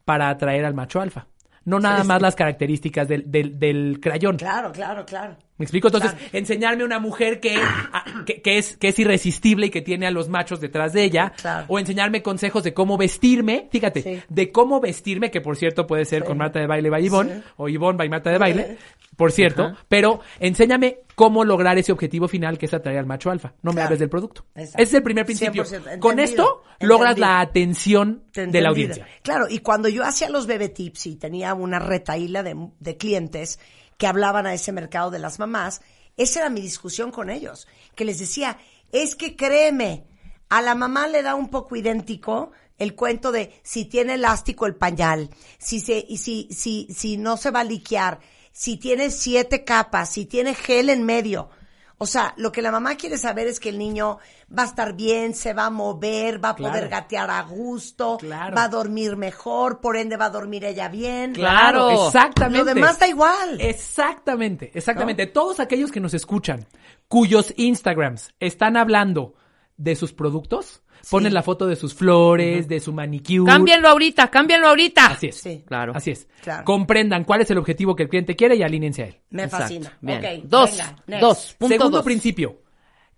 para 0.04 0.28
atraer 0.28 0.64
al 0.64 0.74
macho 0.74 1.00
alfa. 1.00 1.28
No 1.66 1.78
nada 1.80 2.02
más 2.04 2.22
las 2.22 2.34
características 2.34 3.06
del, 3.08 3.30
del, 3.30 3.58
del 3.58 3.98
crayón. 4.00 4.36
Claro, 4.38 4.72
claro, 4.72 5.04
claro. 5.04 5.36
¿Me 5.58 5.64
explico? 5.64 5.88
Entonces, 5.88 6.12
Claro. 6.12 6.26
enseñarme 6.32 6.84
una 6.84 6.98
mujer 6.98 7.40
que, 7.40 7.56
a- 7.56 8.24
que, 8.24 8.40
que 8.40 8.56
es, 8.58 8.76
que 8.76 8.88
es 8.88 8.98
irresistible 8.98 9.66
y 9.66 9.70
que 9.70 9.82
tiene 9.82 10.06
a 10.06 10.10
los 10.10 10.28
machos 10.28 10.60
detrás 10.60 10.92
de 10.92 11.02
ella. 11.04 11.32
Claro. 11.40 11.66
O 11.68 11.78
enseñarme 11.78 12.22
consejos 12.22 12.62
de 12.62 12.72
cómo 12.72 12.96
vestirme. 12.96 13.68
Fíjate, 13.72 14.02
Sí. 14.02 14.22
de 14.28 14.52
cómo 14.52 14.80
vestirme, 14.80 15.30
que 15.30 15.40
por 15.40 15.56
cierto 15.56 15.86
puede 15.86 16.04
ser 16.04 16.24
con 16.24 16.38
Marta 16.38 16.60
de 16.60 16.66
Baile 16.66 16.88
by 16.90 17.04
Ivonne, 17.04 17.34
Sí. 17.36 17.42
o 17.56 17.68
Ivonne 17.68 17.96
by 17.98 18.08
Marta 18.08 18.30
de 18.30 18.38
Baile, 18.38 18.78
por 19.16 19.32
cierto. 19.32 19.72
Pero 19.88 20.20
enséñame 20.40 20.98
cómo 21.16 21.44
lograr 21.44 21.76
ese 21.78 21.90
objetivo 21.90 22.28
final 22.28 22.58
que 22.58 22.66
es 22.66 22.74
atraer 22.74 22.98
al 22.98 23.06
macho 23.06 23.30
alfa. 23.30 23.54
No 23.62 23.70
me 23.72 23.76
Claro. 23.76 23.86
hables 23.86 23.98
del 24.00 24.08
producto. 24.10 24.44
Exacto. 24.54 24.82
Ese 24.82 24.90
es 24.90 24.94
el 24.94 25.02
primer 25.02 25.24
principio. 25.26 25.64
100%. 25.64 25.98
Con 25.98 26.20
esto 26.20 26.62
logras 26.78 27.12
Entendido. 27.16 27.26
la 27.26 27.40
atención 27.40 28.22
de 28.34 28.60
la 28.60 28.68
audiencia. 28.68 29.08
Claro, 29.22 29.46
y 29.48 29.58
cuando 29.58 29.88
yo 29.88 30.04
hacía 30.04 30.28
los 30.30 30.46
bebé 30.46 30.68
tips 30.68 31.06
y 31.06 31.16
tenía 31.16 31.54
una 31.54 31.78
retaíla 31.80 32.42
de, 32.44 32.54
de 32.78 32.96
clientes 32.96 33.58
que 33.96 34.06
hablaban 34.06 34.46
a 34.46 34.52
ese 34.54 34.70
mercado 34.72 35.10
de 35.10 35.18
las 35.18 35.38
mamás, 35.38 35.80
esa 36.18 36.40
era 36.40 36.50
mi 36.50 36.60
discusión 36.60 37.10
con 37.10 37.30
ellos, 37.30 37.66
que 37.94 38.04
les 38.04 38.18
decía, 38.18 38.58
es 38.92 39.16
que 39.16 39.36
créeme, 39.36 40.04
a 40.50 40.60
la 40.62 40.74
mamá 40.74 41.08
le 41.08 41.22
da 41.22 41.34
un 41.34 41.48
poco 41.48 41.76
idéntico 41.76 42.52
el 42.78 42.94
cuento 42.94 43.32
de 43.32 43.58
si 43.62 43.86
tiene 43.86 44.14
elástico 44.14 44.66
el 44.66 44.74
pañal, 44.74 45.30
si 45.56 45.80
se, 45.80 46.04
y 46.06 46.18
si, 46.18 46.46
si, 46.50 46.86
si 46.94 47.16
no 47.16 47.38
se 47.38 47.50
va 47.50 47.60
a 47.60 47.64
liquear, 47.64 48.20
si 48.58 48.78
tiene 48.78 49.10
siete 49.10 49.64
capas, 49.64 50.08
si 50.08 50.24
tiene 50.24 50.54
gel 50.54 50.88
en 50.88 51.02
medio. 51.04 51.50
O 51.98 52.06
sea, 52.06 52.32
lo 52.38 52.52
que 52.52 52.62
la 52.62 52.70
mamá 52.70 52.94
quiere 52.96 53.18
saber 53.18 53.46
es 53.46 53.60
que 53.60 53.68
el 53.68 53.78
niño 53.78 54.18
va 54.56 54.62
a 54.62 54.66
estar 54.66 54.94
bien, 54.94 55.34
se 55.34 55.52
va 55.52 55.66
a 55.66 55.70
mover, 55.70 56.42
va 56.42 56.50
a 56.50 56.54
Claro. 56.56 56.72
poder 56.74 56.88
gatear 56.88 57.30
a 57.30 57.42
gusto, 57.42 58.16
Claro. 58.18 58.56
va 58.56 58.64
a 58.64 58.68
dormir 58.68 59.16
mejor, 59.16 59.80
por 59.82 59.96
ende 59.98 60.16
va 60.16 60.26
a 60.26 60.30
dormir 60.30 60.64
ella 60.64 60.88
bien. 60.88 61.34
Claro. 61.34 62.06
exactamente. 62.06 62.58
Lo 62.58 62.64
demás 62.64 62.98
da 62.98 63.06
igual. 63.08 63.60
Exactamente, 63.60 64.70
exactamente. 64.74 65.26
Todos 65.26 65.60
aquellos 65.60 65.92
que 65.92 66.00
nos 66.00 66.14
escuchan, 66.14 66.66
cuyos 67.08 67.52
Instagrams 67.58 68.32
están 68.40 68.76
hablando 68.78 69.34
de 69.76 69.96
sus 69.96 70.14
productos, 70.14 70.82
ponen 71.10 71.34
la 71.34 71.42
foto 71.42 71.66
de 71.66 71.76
sus 71.76 71.94
flores, 71.94 72.68
de 72.68 72.80
su 72.80 72.92
manicure. 72.92 73.50
Cámbienlo 73.50 73.88
ahorita, 73.88 74.30
cámbienlo 74.30 74.68
ahorita. 74.68 75.06
Así 75.06 75.28
es. 75.28 75.36
Sí. 75.36 75.64
Claro. 75.66 75.92
Así 75.94 76.10
es. 76.10 76.28
Claro. 76.42 76.64
Comprendan 76.64 77.24
cuál 77.24 77.40
es 77.42 77.50
el 77.50 77.58
objetivo 77.58 77.94
que 77.94 78.04
el 78.04 78.08
cliente 78.08 78.36
quiere 78.36 78.56
y 78.56 78.62
alínense 78.62 79.02
a 79.02 79.06
él. 79.06 79.20
Me 79.30 79.44
Exacto. 79.44 79.64
fascina. 79.64 79.98
Bien. 80.00 80.18
Ok, 80.18 80.44
dos, 80.44 80.70
venga, 81.06 81.20
dos, 81.20 81.54
punto 81.58 81.74
Segundo 81.74 81.96
dos. 81.98 82.04
principio. 82.04 82.62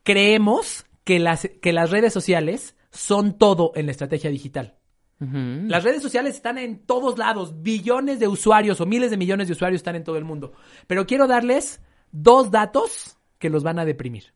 Creemos 0.02 0.86
que 1.04 1.18
las, 1.18 1.48
que 1.60 1.72
las 1.72 1.90
redes 1.90 2.12
sociales 2.12 2.76
son 2.90 3.38
todo 3.38 3.72
en 3.74 3.86
la 3.86 3.92
estrategia 3.92 4.30
digital. 4.30 4.74
Las 5.20 5.82
redes 5.82 6.00
sociales 6.00 6.36
están 6.36 6.58
en 6.58 6.86
todos 6.86 7.18
lados, 7.18 7.60
billones 7.62 8.20
de 8.20 8.28
usuarios 8.28 8.80
o 8.80 8.86
miles 8.86 9.10
de 9.10 9.16
millones 9.16 9.48
de 9.48 9.52
usuarios 9.54 9.80
están 9.80 9.96
en 9.96 10.04
todo 10.04 10.16
el 10.16 10.24
mundo. 10.24 10.52
Pero 10.86 11.06
quiero 11.08 11.26
darles 11.26 11.80
dos 12.12 12.52
datos 12.52 13.18
que 13.40 13.50
los 13.50 13.64
van 13.64 13.80
a 13.80 13.84
deprimir. 13.84 14.32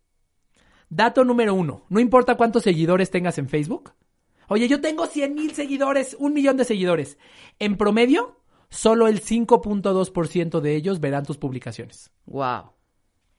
Dato 0.95 1.25
número 1.25 1.55
uno, 1.55 1.87
no 1.89 2.01
importa 2.01 2.37
cuántos 2.37 2.65
seguidores 2.65 3.11
tengas 3.11 3.39
en 3.39 3.49
Facebook. 3.49 3.95
Oye, 4.49 4.69
yo 4.69 4.83
tengo 4.83 5.07
100 5.07 5.35
mil 5.35 5.55
seguidores, 5.55 6.15
un 6.19 6.35
millón 6.35 6.59
de 6.59 6.67
seguidores. 6.67 7.17
En 7.59 7.79
promedio, 7.79 8.43
solo 8.69 9.09
el 9.09 9.23
5.2% 9.25 10.61
de 10.61 10.77
ellos 10.77 11.01
verán 11.01 11.25
tus 11.25 11.39
publicaciones. 11.39 12.11
Wow. 12.27 12.73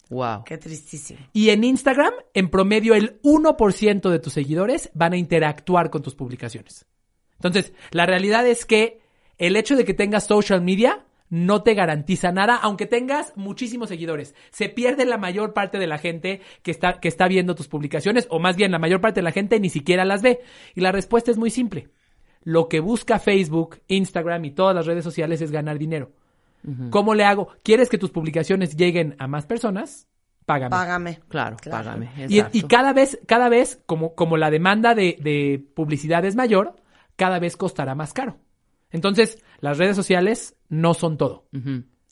Wow. 0.09 0.45
Qué 0.45 0.57
tristísimo. 0.57 1.19
Y 1.31 1.51
en 1.51 1.63
Instagram, 1.63 2.13
en 2.33 2.49
promedio, 2.49 2.95
el 2.95 3.21
1% 3.21 4.09
de 4.09 4.17
tus 4.17 4.33
seguidores 4.33 4.89
van 4.95 5.13
a 5.13 5.17
interactuar 5.17 5.91
con 5.91 6.01
tus 6.01 6.15
publicaciones. 6.15 6.87
Entonces, 7.35 7.71
la 7.91 8.07
realidad 8.07 8.47
es 8.47 8.65
que 8.65 8.99
el 9.37 9.57
hecho 9.57 9.75
de 9.75 9.85
que 9.85 9.93
tengas 9.93 10.25
social 10.25 10.63
media 10.63 11.05
no 11.33 11.63
te 11.63 11.73
garantiza 11.73 12.31
nada, 12.31 12.57
aunque 12.57 12.85
tengas 12.85 13.33
muchísimos 13.35 13.89
seguidores. 13.89 14.35
Se 14.51 14.69
pierde 14.69 15.03
la 15.03 15.17
mayor 15.17 15.51
parte 15.51 15.79
de 15.79 15.87
la 15.87 15.97
gente 15.97 16.41
que 16.61 16.69
está, 16.69 16.99
que 16.99 17.07
está 17.07 17.27
viendo 17.27 17.55
tus 17.55 17.67
publicaciones, 17.67 18.27
o 18.29 18.37
más 18.37 18.55
bien 18.55 18.71
la 18.71 18.77
mayor 18.77 19.01
parte 19.01 19.21
de 19.21 19.23
la 19.23 19.31
gente 19.31 19.59
ni 19.59 19.69
siquiera 19.69 20.05
las 20.05 20.21
ve. 20.21 20.41
Y 20.75 20.81
la 20.81 20.91
respuesta 20.91 21.31
es 21.31 21.39
muy 21.39 21.49
simple. 21.49 21.89
Lo 22.43 22.69
que 22.69 22.81
busca 22.81 23.17
Facebook, 23.17 23.79
Instagram 23.87 24.45
y 24.45 24.51
todas 24.51 24.75
las 24.75 24.85
redes 24.85 25.03
sociales 25.03 25.41
es 25.41 25.49
ganar 25.49 25.79
dinero. 25.79 26.11
¿Cómo 26.91 27.15
le 27.15 27.23
hago? 27.23 27.47
¿Quieres 27.63 27.89
que 27.89 27.97
tus 27.97 28.11
publicaciones 28.11 28.77
lleguen 28.77 29.15
a 29.17 29.27
más 29.27 29.47
personas? 29.47 30.07
Págame. 30.45 30.69
Págame. 30.69 31.19
Claro, 31.29 31.57
Claro. 31.59 31.83
págame. 31.83 32.09
Y, 32.29 32.61
cada 32.67 32.93
vez, 32.93 33.19
cada 33.25 33.49
vez, 33.49 33.81
como, 33.87 34.13
como 34.13 34.37
la 34.37 34.51
demanda 34.51 34.93
de, 34.93 35.17
de 35.19 35.65
publicidad 35.75 36.23
es 36.25 36.35
mayor, 36.35 36.75
cada 37.15 37.39
vez 37.39 37.57
costará 37.57 37.95
más 37.95 38.13
caro. 38.13 38.37
Entonces, 38.93 39.43
las 39.59 39.77
redes 39.77 39.97
sociales 39.97 40.55
no 40.69 40.93
son 40.93 41.17
todo. 41.17 41.47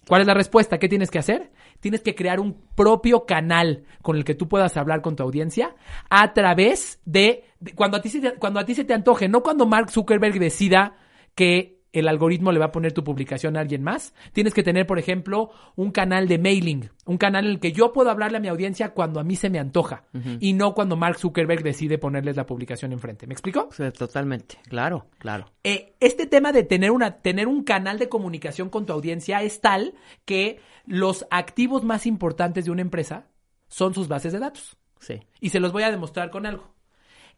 ¿Cuál 0.08 0.22
es 0.22 0.28
la 0.28 0.34
respuesta? 0.34 0.80
¿Qué 0.80 0.90
tienes 0.90 1.10
que 1.12 1.20
hacer? 1.20 1.52
Tienes 1.80 2.02
que 2.02 2.16
crear 2.16 2.40
un 2.42 2.60
propio 2.76 3.26
canal 3.26 3.86
con 4.02 4.18
el 4.18 4.26
que 4.26 4.36
tú 4.36 4.50
puedas 4.50 4.76
hablar 4.76 5.02
con 5.02 5.16
tu 5.16 5.24
audiencia 5.24 5.76
a 6.10 6.34
través 6.34 7.00
de, 7.06 7.46
de- 7.60 7.74
cuando 7.74 7.98
a 7.98 8.02
ti 8.02 8.10
se 8.10 8.20
te, 8.20 8.34
cuando 8.34 8.60
a 8.60 8.66
ti 8.66 8.76
se 8.76 8.84
te 8.84 8.94
antoje, 8.94 9.30
no 9.30 9.42
cuando 9.44 9.66
Mark 9.66 9.90
Zuckerberg 9.92 10.38
decida 10.40 10.96
que 11.36 11.81
el 11.94 12.08
algoritmo 12.08 12.52
le 12.52 12.60
va 12.60 12.66
a 12.66 12.72
poner 12.72 12.94
tu 12.94 13.04
publicación 13.04 13.58
a 13.58 13.60
alguien 13.60 13.84
más. 13.84 14.14
Tienes 14.34 14.54
que 14.54 14.64
tener, 14.64 14.88
por 14.88 15.00
ejemplo, 15.00 15.52
un 15.76 15.92
canal 15.92 16.28
de 16.28 16.38
mailing, 16.38 16.90
un 17.06 17.18
canal 17.18 17.46
en 17.46 17.52
el 17.52 17.60
que 17.60 17.74
yo 17.74 17.92
puedo 17.92 18.10
hablarle 18.10 18.38
a 18.38 18.42
mi 18.42 18.48
audiencia 18.48 18.94
cuando 18.94 19.20
a 19.20 19.24
mí 19.24 19.36
se 19.36 19.50
me 19.50 19.60
antoja 19.60 20.04
y 20.40 20.54
no 20.54 20.74
cuando 20.74 20.96
Mark 20.96 21.18
Zuckerberg 21.18 21.64
decide 21.64 21.98
ponerles 21.98 22.38
la 22.38 22.46
publicación 22.46 22.94
enfrente. 22.94 23.28
¿Me 23.28 23.34
explico? 23.34 23.70
Sí, 23.72 23.84
totalmente. 23.92 24.58
Claro, 24.70 25.08
claro. 25.18 25.52
Eh, 25.64 25.96
este 26.00 26.28
tema 26.28 26.52
de 26.52 26.64
tener, 26.64 26.92
una, 26.92 27.18
tener 27.18 27.48
un 27.48 27.64
canal 27.64 28.00
de 28.00 28.10
comunicación 28.10 28.70
con 28.70 28.86
tu 28.86 28.94
audiencia 28.94 29.42
es 29.42 29.60
tal 29.60 29.94
que 30.26 30.60
los 30.86 31.26
activos 31.30 31.84
más 31.84 32.06
importantes 32.06 32.66
de 32.66 32.72
una 32.72 32.82
empresa 32.82 33.28
son 33.68 33.94
sus 33.94 34.08
bases 34.08 34.34
de 34.34 34.40
datos. 34.40 34.78
Sí. 35.00 35.20
Y 35.40 35.50
se 35.50 35.60
los 35.60 35.74
voy 35.74 35.84
a 35.84 35.92
demostrar 35.92 36.30
con 36.30 36.46
algo. 36.46 36.74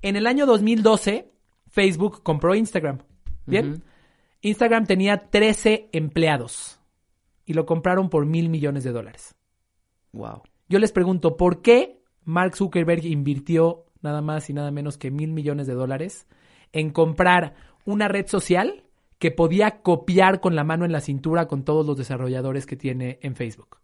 En 0.02 0.16
el 0.16 0.28
año 0.28 0.46
2012, 0.46 1.32
Facebook 1.70 2.22
compró 2.24 2.54
Instagram. 2.56 3.00
¿Bien? 3.46 3.84
Instagram 4.44 4.86
tenía 4.86 5.30
13 5.30 5.90
empleados 5.94 6.80
y 7.46 7.54
lo 7.54 7.66
compraron 7.66 8.10
por 8.10 8.26
mil 8.26 8.50
millones 8.50 8.84
de 8.84 8.92
dólares. 8.92 9.36
Wow. 10.12 10.44
Yo 10.68 10.80
les 10.80 10.92
pregunto, 10.92 11.38
¿por 11.38 11.62
qué 11.62 12.02
Mark 12.26 12.56
Zuckerberg 12.58 13.06
invirtió 13.06 13.86
nada 14.02 14.22
más 14.22 14.50
y 14.50 14.54
nada 14.54 14.70
menos 14.70 14.98
que 14.98 15.12
mil 15.12 15.32
millones 15.32 15.66
de 15.66 15.74
dólares 15.74 16.28
en 16.74 16.92
comprar 16.92 17.56
una 17.86 18.10
red 18.10 18.28
social 18.28 18.84
que 19.18 19.32
podía 19.32 19.82
copiar 19.82 20.42
con 20.42 20.58
la 20.58 20.66
mano 20.66 20.84
en 20.84 20.92
la 20.92 21.00
cintura 21.00 21.48
con 21.48 21.64
todos 21.64 21.86
los 21.86 21.98
desarrolladores 21.98 22.66
que 22.66 22.76
tiene 22.76 23.20
en 23.22 23.38
Facebook? 23.38 23.78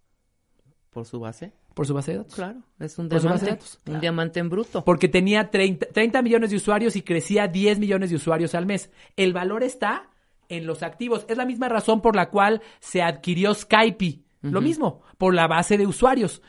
¿Por 0.90 1.06
su 1.06 1.22
base? 1.22 1.54
Por 1.74 1.88
su 1.88 1.94
base 1.94 2.12
de 2.12 2.18
datos. 2.18 2.36
Claro. 2.36 2.64
Es 2.80 2.98
un 3.00 3.08
base 3.08 3.22
diamante. 3.22 3.46
de 3.46 3.52
datos. 3.52 3.80
Un 3.88 4.02
diamante 4.02 4.40
en 4.42 4.50
bruto. 4.50 4.84
Porque 4.84 5.08
tenía 5.08 5.50
30, 5.50 5.86
30 5.94 6.22
millones 6.22 6.50
de 6.50 6.58
usuarios 6.58 6.98
y 6.98 7.02
crecía 7.02 7.48
10 7.48 7.80
millones 7.80 8.10
de 8.10 8.18
usuarios 8.18 8.56
al 8.56 8.66
mes. 8.66 8.92
El 9.16 9.32
valor 9.32 9.64
está 9.64 10.09
en 10.50 10.66
los 10.66 10.84
activos. 10.84 11.26
Es 11.30 11.38
la 11.38 11.46
misma 11.46 11.70
razón 11.70 12.02
por 12.02 12.16
la 12.16 12.30
cual 12.30 12.62
se 12.80 13.02
adquirió 13.02 13.54
Skype. 13.54 14.24
Lo 14.42 14.62
mismo, 14.62 15.02
por 15.18 15.34
la 15.34 15.48
base 15.48 15.78
de 15.78 15.86
usuarios. 15.86 16.42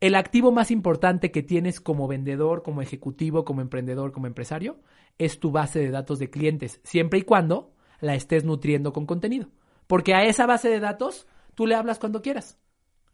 El 0.00 0.14
activo 0.16 0.52
más 0.52 0.70
importante 0.70 1.30
que 1.30 1.42
tienes 1.42 1.80
como 1.80 2.06
vendedor, 2.08 2.62
como 2.62 2.82
ejecutivo, 2.82 3.44
como 3.44 3.60
emprendedor, 3.62 4.12
como 4.12 4.26
empresario, 4.26 4.80
es 5.16 5.38
tu 5.40 5.50
base 5.50 5.78
de 5.78 5.90
datos 5.90 6.18
de 6.18 6.28
clientes, 6.28 6.80
siempre 6.84 7.20
y 7.20 7.22
cuando 7.22 7.72
la 8.00 8.14
estés 8.14 8.44
nutriendo 8.44 8.92
con 8.92 9.06
contenido. 9.06 9.48
Porque 9.86 10.12
a 10.14 10.24
esa 10.24 10.44
base 10.46 10.68
de 10.68 10.80
datos 10.80 11.26
tú 11.54 11.66
le 11.66 11.74
hablas 11.74 11.98
cuando 11.98 12.20
quieras. 12.20 12.58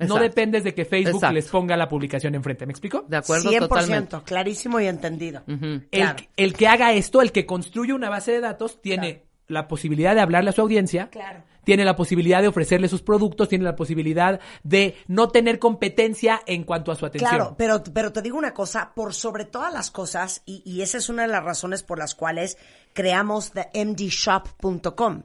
No 0.01 0.17
dependes 0.17 0.63
de 0.65 0.75
que 0.75 0.85
Facebook 0.85 1.17
Exacto. 1.17 1.35
les 1.35 1.49
ponga 1.49 1.77
la 1.77 1.89
publicación 1.89 2.35
enfrente. 2.35 2.67
¿Me 2.67 2.73
explico? 2.73 3.05
De 3.09 3.17
acuerdo 3.19 3.51
100%, 3.51 3.69
totalmente. 3.69 4.17
clarísimo 4.25 4.81
y 4.81 4.87
entendido. 4.87 5.43
El, 5.47 5.89
Claro. 5.91 6.25
el 6.37 6.55
que 6.55 6.67
haga 6.69 6.93
esto, 6.93 7.21
el 7.21 7.33
que 7.33 7.47
construye 7.47 7.93
una 7.93 8.09
base 8.09 8.33
de 8.33 8.41
datos, 8.41 8.81
tiene 8.81 9.28
la 9.49 9.67
posibilidad 9.69 10.15
de 10.15 10.21
hablarle 10.21 10.51
a 10.51 10.53
su 10.53 10.61
audiencia, 10.61 11.09
Claro. 11.11 11.43
tiene 11.65 11.85
la 11.85 11.97
posibilidad 11.97 12.41
de 12.43 12.49
ofrecerle 12.49 12.89
sus 12.89 13.03
productos, 13.03 13.49
tiene 13.49 13.65
la 13.65 13.77
posibilidad 13.77 14.41
de 14.63 14.95
no 15.07 15.29
tener 15.29 15.59
competencia 15.59 16.41
en 16.47 16.65
cuanto 16.65 16.93
a 16.93 16.97
su 16.97 17.07
atención. 17.07 17.31
Claro, 17.31 17.55
pero, 17.59 17.83
pero 17.93 18.13
te 18.13 18.23
digo 18.23 18.37
una 18.39 18.55
cosa, 18.55 18.93
por 18.95 19.15
sobre 19.15 19.45
todas 19.47 19.73
las 19.73 19.91
cosas, 19.91 20.43
y, 20.47 20.63
y 20.65 20.83
esa 20.83 20.99
es 20.99 21.09
una 21.09 21.23
de 21.23 21.29
las 21.29 21.43
razones 21.45 21.83
por 21.83 21.99
las 21.99 22.15
cuales 22.15 22.59
creamos 22.93 23.53
themdshop.com, 23.53 25.23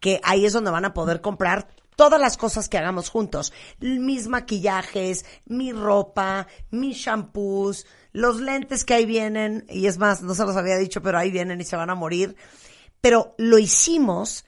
que 0.00 0.20
ahí 0.24 0.44
es 0.46 0.52
donde 0.52 0.70
van 0.70 0.84
a 0.84 0.94
poder 0.94 1.20
comprar 1.20 1.68
todas 1.96 2.20
las 2.20 2.36
cosas 2.36 2.68
que 2.68 2.76
hagamos 2.78 3.08
juntos. 3.08 3.52
Mis 3.80 4.28
maquillajes, 4.28 5.24
mi 5.46 5.72
ropa, 5.72 6.46
mis 6.70 6.98
shampoos, 6.98 7.86
los 8.12 8.40
lentes 8.40 8.84
que 8.84 8.94
ahí 8.94 9.06
vienen, 9.06 9.64
y 9.68 9.86
es 9.86 9.98
más, 9.98 10.22
no 10.22 10.34
se 10.34 10.44
los 10.44 10.56
había 10.56 10.76
dicho, 10.76 11.02
pero 11.02 11.18
ahí 11.18 11.30
vienen 11.30 11.60
y 11.60 11.64
se 11.64 11.76
van 11.76 11.90
a 11.90 11.94
morir. 11.94 12.36
Pero 13.06 13.36
lo 13.38 13.56
hicimos 13.60 14.44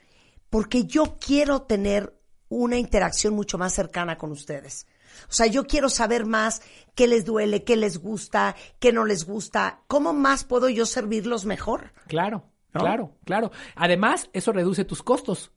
porque 0.51 0.83
yo 0.85 1.17
quiero 1.25 1.63
tener 1.63 2.13
una 2.49 2.77
interacción 2.77 3.33
mucho 3.33 3.57
más 3.57 3.73
cercana 3.73 4.19
con 4.19 4.33
ustedes. 4.33 4.89
O 5.29 5.33
sea, 5.33 5.47
yo 5.47 5.65
quiero 5.65 5.89
saber 5.89 6.27
más 6.27 6.61
qué 6.97 7.07
les 7.07 7.25
duele, 7.25 7.63
qué 7.63 7.77
les 7.77 7.99
gusta, 7.99 8.57
qué 8.81 8.93
no 8.93 9.05
les 9.05 9.27
gusta, 9.27 9.83
cómo 9.87 10.13
más 10.13 10.43
puedo 10.43 10.69
yo 10.69 10.87
servirlos 10.87 11.45
mejor. 11.45 11.93
Claro, 12.09 12.47
¿No? 12.75 12.81
claro, 12.81 13.13
claro. 13.25 13.53
Además, 13.77 14.29
eso 14.33 14.51
reduce 14.51 14.85
tus 14.85 15.05
costos. 15.05 15.53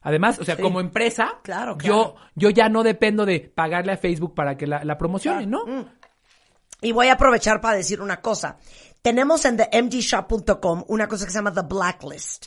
Además, 0.00 0.38
o 0.38 0.44
sea, 0.44 0.54
Sí. 0.54 0.62
como 0.62 0.78
empresa, 0.78 1.40
Claro, 1.42 1.72
yo, 1.82 2.14
claro. 2.14 2.30
yo 2.36 2.50
ya 2.50 2.68
no 2.68 2.84
dependo 2.84 3.26
de 3.26 3.40
pagarle 3.40 3.90
a 3.90 3.96
Facebook 3.96 4.36
para 4.36 4.56
que 4.56 4.68
la, 4.68 4.84
la 4.84 4.96
promocione, 4.96 5.46
¿no? 5.48 5.66
Mm. 5.66 5.84
Y 6.82 6.92
voy 6.92 7.08
a 7.08 7.14
aprovechar 7.14 7.60
para 7.60 7.76
decir 7.78 8.00
una 8.00 8.20
cosa. 8.20 8.58
Tenemos 9.02 9.44
en 9.44 9.56
themdshop.com 9.56 10.84
una 10.88 11.08
cosa 11.08 11.24
que 11.24 11.30
se 11.30 11.38
llama 11.38 11.52
The 11.52 11.62
Blacklist, 11.62 12.46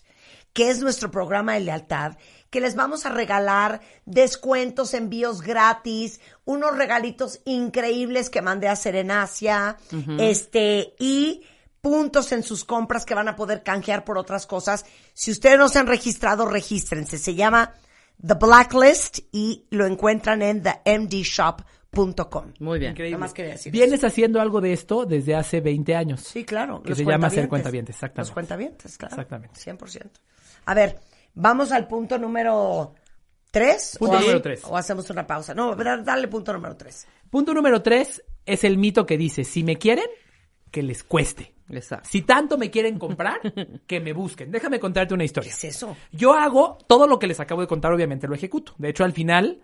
que 0.54 0.70
es 0.70 0.80
nuestro 0.80 1.10
programa 1.12 1.54
de 1.54 1.62
lealtad, 1.62 2.18
que 2.50 2.62
les 2.62 2.76
vamos 2.76 3.06
a 3.06 3.10
regalar 3.10 3.82
descuentos, 4.06 4.94
envíos 4.94 5.42
gratis, 5.42 6.20
unos 6.46 6.76
regalitos 6.76 7.42
increíbles 7.46 8.30
que 8.30 8.42
mandé 8.42 8.68
a 8.68 8.74
hacer 8.74 8.96
en 8.96 9.12
Asia, 9.12 9.78
este, 10.18 10.96
y 11.00 11.44
puntos 11.82 12.32
en 12.32 12.44
sus 12.44 12.66
compras 12.66 13.06
que 13.06 13.16
van 13.16 13.28
a 13.28 13.36
poder 13.36 13.64
canjear 13.64 14.04
por 14.04 14.18
otras 14.18 14.48
cosas. 14.48 14.86
Si 15.14 15.32
ustedes 15.32 15.58
no 15.58 15.70
se 15.70 15.80
han 15.80 15.88
registrado, 15.88 16.46
regístrense. 16.46 17.18
Se 17.18 17.36
llama 17.36 17.74
The 18.26 18.34
Blacklist 18.34 19.20
y 19.32 19.66
lo 19.70 19.86
encuentran 19.86 20.42
en 20.42 20.64
themdshop.com. 20.64 21.79
Muy 22.60 22.80
bien. 22.80 22.92
Increíble. 22.92 23.18
Más 23.18 23.34
quería 23.34 23.54
decir 23.54 23.72
Vienes 23.72 24.04
haciendo 24.04 24.40
algo 24.40 24.62
de 24.62 24.74
esto 24.74 25.06
desde 25.06 25.36
hace 25.36 25.60
20 25.62 25.96
años. 25.96 26.22
Sí, 26.22 26.46
claro. 26.46 26.82
Que 26.84 26.90
los 26.90 26.98
se 26.98 27.06
llama 27.06 27.30
ser 27.30 27.50
cuentavientes. 27.50 27.96
exactamente. 27.96 28.28
Los 28.28 28.32
cuentavientes, 28.34 28.98
claro. 28.98 29.14
Exactamente. 29.16 29.60
100%. 29.60 30.10
A 30.66 30.74
ver, 30.74 31.00
vamos 31.34 31.72
al 31.72 31.88
punto 31.88 32.18
número 32.18 32.94
3. 33.52 33.96
Punto 34.00 34.18
o, 34.18 34.20
número 34.20 34.42
tres. 34.42 34.62
O 34.66 34.78
hacemos 34.78 35.10
una 35.10 35.26
pausa. 35.26 35.54
No, 35.54 35.76
da- 35.76 35.98
dale 35.98 36.28
punto 36.28 36.54
número 36.54 36.76
3. 36.78 37.08
Punto 37.30 37.54
número 37.54 37.82
tres 37.82 38.24
es 38.46 38.64
el 38.64 38.78
mito 38.78 39.06
que 39.06 39.18
dice, 39.18 39.44
si 39.44 39.64
me 39.64 39.78
quieren, 39.78 40.06
que 40.72 40.84
les 40.84 41.04
cueste. 41.04 41.54
Exacto. 41.70 42.08
Si 42.12 42.22
tanto 42.24 42.58
me 42.58 42.72
quieren 42.72 42.98
comprar, 42.98 43.40
que 43.88 44.00
me 44.00 44.14
busquen. 44.14 44.52
Déjame 44.52 44.80
contarte 44.80 45.14
una 45.14 45.22
¿Qué 45.22 45.26
historia. 45.26 45.52
es 45.52 45.64
eso? 45.64 45.96
Yo 46.12 46.34
hago 46.34 46.78
todo 46.88 47.08
lo 47.08 47.20
que 47.20 47.28
les 47.28 47.40
acabo 47.40 47.62
de 47.62 47.68
contar, 47.68 47.92
obviamente 47.92 48.28
lo 48.28 48.34
ejecuto. 48.36 48.74
De 48.78 48.90
hecho, 48.90 49.04
al 49.04 49.14
final 49.14 49.62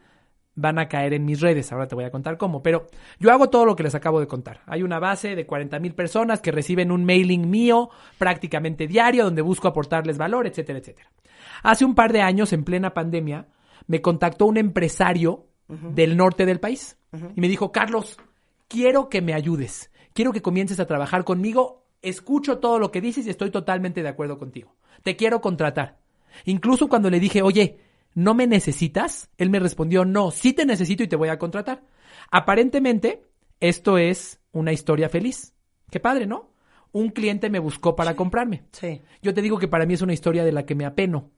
van 0.56 0.80
a 0.80 0.88
caer 0.88 1.14
en 1.14 1.26
mis 1.26 1.42
redes. 1.42 1.72
Ahora 1.72 1.88
te 1.88 1.96
voy 1.96 2.06
a 2.06 2.12
contar 2.12 2.38
cómo. 2.38 2.64
Pero 2.64 2.88
yo 3.20 3.32
hago 3.32 3.50
todo 3.50 3.66
lo 3.66 3.76
que 3.76 3.84
les 3.84 3.96
acabo 3.96 4.20
de 4.20 4.28
contar. 4.28 4.62
Hay 4.66 4.84
una 4.84 5.00
base 5.00 5.36
de 5.36 5.46
40 5.46 5.80
mil 5.80 5.94
personas 5.94 6.42
que 6.42 6.52
reciben 6.52 6.92
un 6.92 7.06
mailing 7.06 7.50
mío 7.50 7.90
prácticamente 8.18 8.88
diario 8.88 9.26
donde 9.26 9.42
busco 9.42 9.68
aportarles 9.68 10.18
valor, 10.18 10.48
etcétera, 10.48 10.80
etcétera. 10.80 11.12
Hace 11.64 11.86
un 11.86 11.96
par 11.96 12.14
de 12.14 12.22
años, 12.22 12.54
en 12.54 12.64
plena 12.64 12.94
pandemia, 12.94 13.48
me 13.88 14.02
contactó 14.02 14.46
un 14.46 14.58
empresario 14.58 15.48
del 15.68 16.16
norte 16.16 16.46
del 16.46 16.60
país 16.60 16.98
y 17.36 17.42
me 17.42 17.48
dijo, 17.48 17.72
Carlos, 17.72 18.18
quiero 18.68 19.10
que 19.10 19.22
me 19.22 19.34
ayudes. 19.34 19.92
Quiero 20.14 20.32
que 20.32 20.42
comiences 20.42 20.80
a 20.80 20.88
trabajar 20.88 21.24
conmigo. 21.24 21.86
Escucho 22.02 22.60
todo 22.60 22.78
lo 22.78 22.92
que 22.92 23.02
dices 23.02 23.26
y 23.26 23.30
estoy 23.30 23.52
totalmente 23.52 24.04
de 24.04 24.10
acuerdo 24.10 24.38
contigo. 24.38 24.76
Te 25.04 25.16
quiero 25.16 25.42
contratar. 25.42 25.98
Incluso 26.46 26.88
cuando 26.88 27.10
le 27.10 27.20
dije, 27.20 27.42
oye, 27.42 27.80
¿no 28.16 28.34
me 28.34 28.48
necesitas? 28.48 29.30
Él 29.38 29.52
me 29.52 29.60
respondió, 29.60 30.06
no, 30.06 30.32
sí 30.32 30.54
te 30.54 30.66
necesito 30.66 31.04
y 31.04 31.08
te 31.08 31.16
voy 31.16 31.30
a 31.30 31.38
contratar. 31.38 31.84
Aparentemente, 32.32 33.22
esto 33.60 33.98
es 33.98 34.40
una 34.52 34.74
historia 34.74 35.10
feliz. 35.10 35.54
Qué 35.92 36.00
padre, 36.00 36.26
¿no? 36.26 36.52
Un 36.92 37.10
cliente 37.10 37.50
me 37.50 37.60
buscó 37.60 37.96
para 37.96 38.16
comprarme. 38.16 38.64
Sí. 38.72 39.02
Yo 39.22 39.34
te 39.34 39.42
digo 39.42 39.60
que 39.60 39.68
para 39.68 39.86
mí 39.86 39.94
es 39.94 40.02
una 40.02 40.14
historia 40.14 40.44
de 40.44 40.54
la 40.54 40.66
que 40.66 40.76
me 40.76 40.86
apeno. 40.86 41.30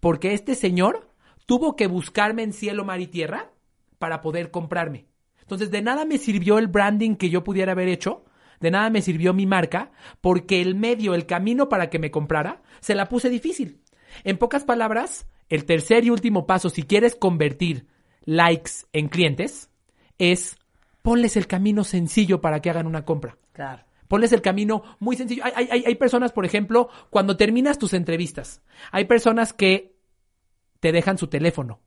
Porque 0.00 0.34
este 0.34 0.54
señor 0.54 1.10
tuvo 1.46 1.76
que 1.76 1.86
buscarme 1.86 2.42
en 2.42 2.52
cielo, 2.52 2.84
mar 2.84 3.00
y 3.00 3.06
tierra 3.06 3.50
para 3.98 4.20
poder 4.20 4.50
comprarme. 4.50 5.06
Entonces, 5.40 5.70
de 5.70 5.82
nada 5.82 6.04
me 6.04 6.18
sirvió 6.18 6.58
el 6.58 6.68
branding 6.68 7.16
que 7.16 7.30
yo 7.30 7.42
pudiera 7.42 7.72
haber 7.72 7.88
hecho, 7.88 8.24
de 8.60 8.70
nada 8.70 8.90
me 8.90 9.02
sirvió 9.02 9.32
mi 9.32 9.46
marca, 9.46 9.92
porque 10.20 10.60
el 10.60 10.74
medio, 10.74 11.14
el 11.14 11.26
camino 11.26 11.68
para 11.68 11.88
que 11.88 11.98
me 11.98 12.10
comprara, 12.10 12.62
se 12.80 12.94
la 12.94 13.08
puse 13.08 13.30
difícil. 13.30 13.80
En 14.24 14.38
pocas 14.38 14.64
palabras, 14.64 15.26
el 15.54 15.64
tercer 15.64 16.04
y 16.04 16.10
último 16.10 16.46
paso, 16.46 16.70
si 16.70 16.82
quieres 16.84 17.14
convertir 17.14 17.86
likes 18.24 18.70
en 18.92 19.08
clientes, 19.08 19.70
es 20.18 20.56
ponles 21.02 21.36
el 21.36 21.46
camino 21.46 21.84
sencillo 21.84 22.40
para 22.40 22.60
que 22.60 22.70
hagan 22.70 22.86
una 22.86 23.04
compra. 23.04 23.36
Claro. 23.52 23.84
Ponles 24.08 24.32
el 24.32 24.42
camino 24.42 24.82
muy 24.98 25.16
sencillo. 25.16 25.42
Hay, 25.44 25.68
hay- 25.70 25.84
hay- 25.86 25.94
personas, 25.96 26.32
por 26.32 26.44
ejemplo, 26.44 26.88
cuando 27.10 27.36
terminas 27.36 27.78
tus 27.78 27.92
entrevistas, 27.94 28.62
hay 28.92 29.06
personas 29.06 29.52
que 29.52 29.96
te 30.80 30.92
dejan 30.92 31.18
su 31.18 31.26
teléfono. 31.28 31.80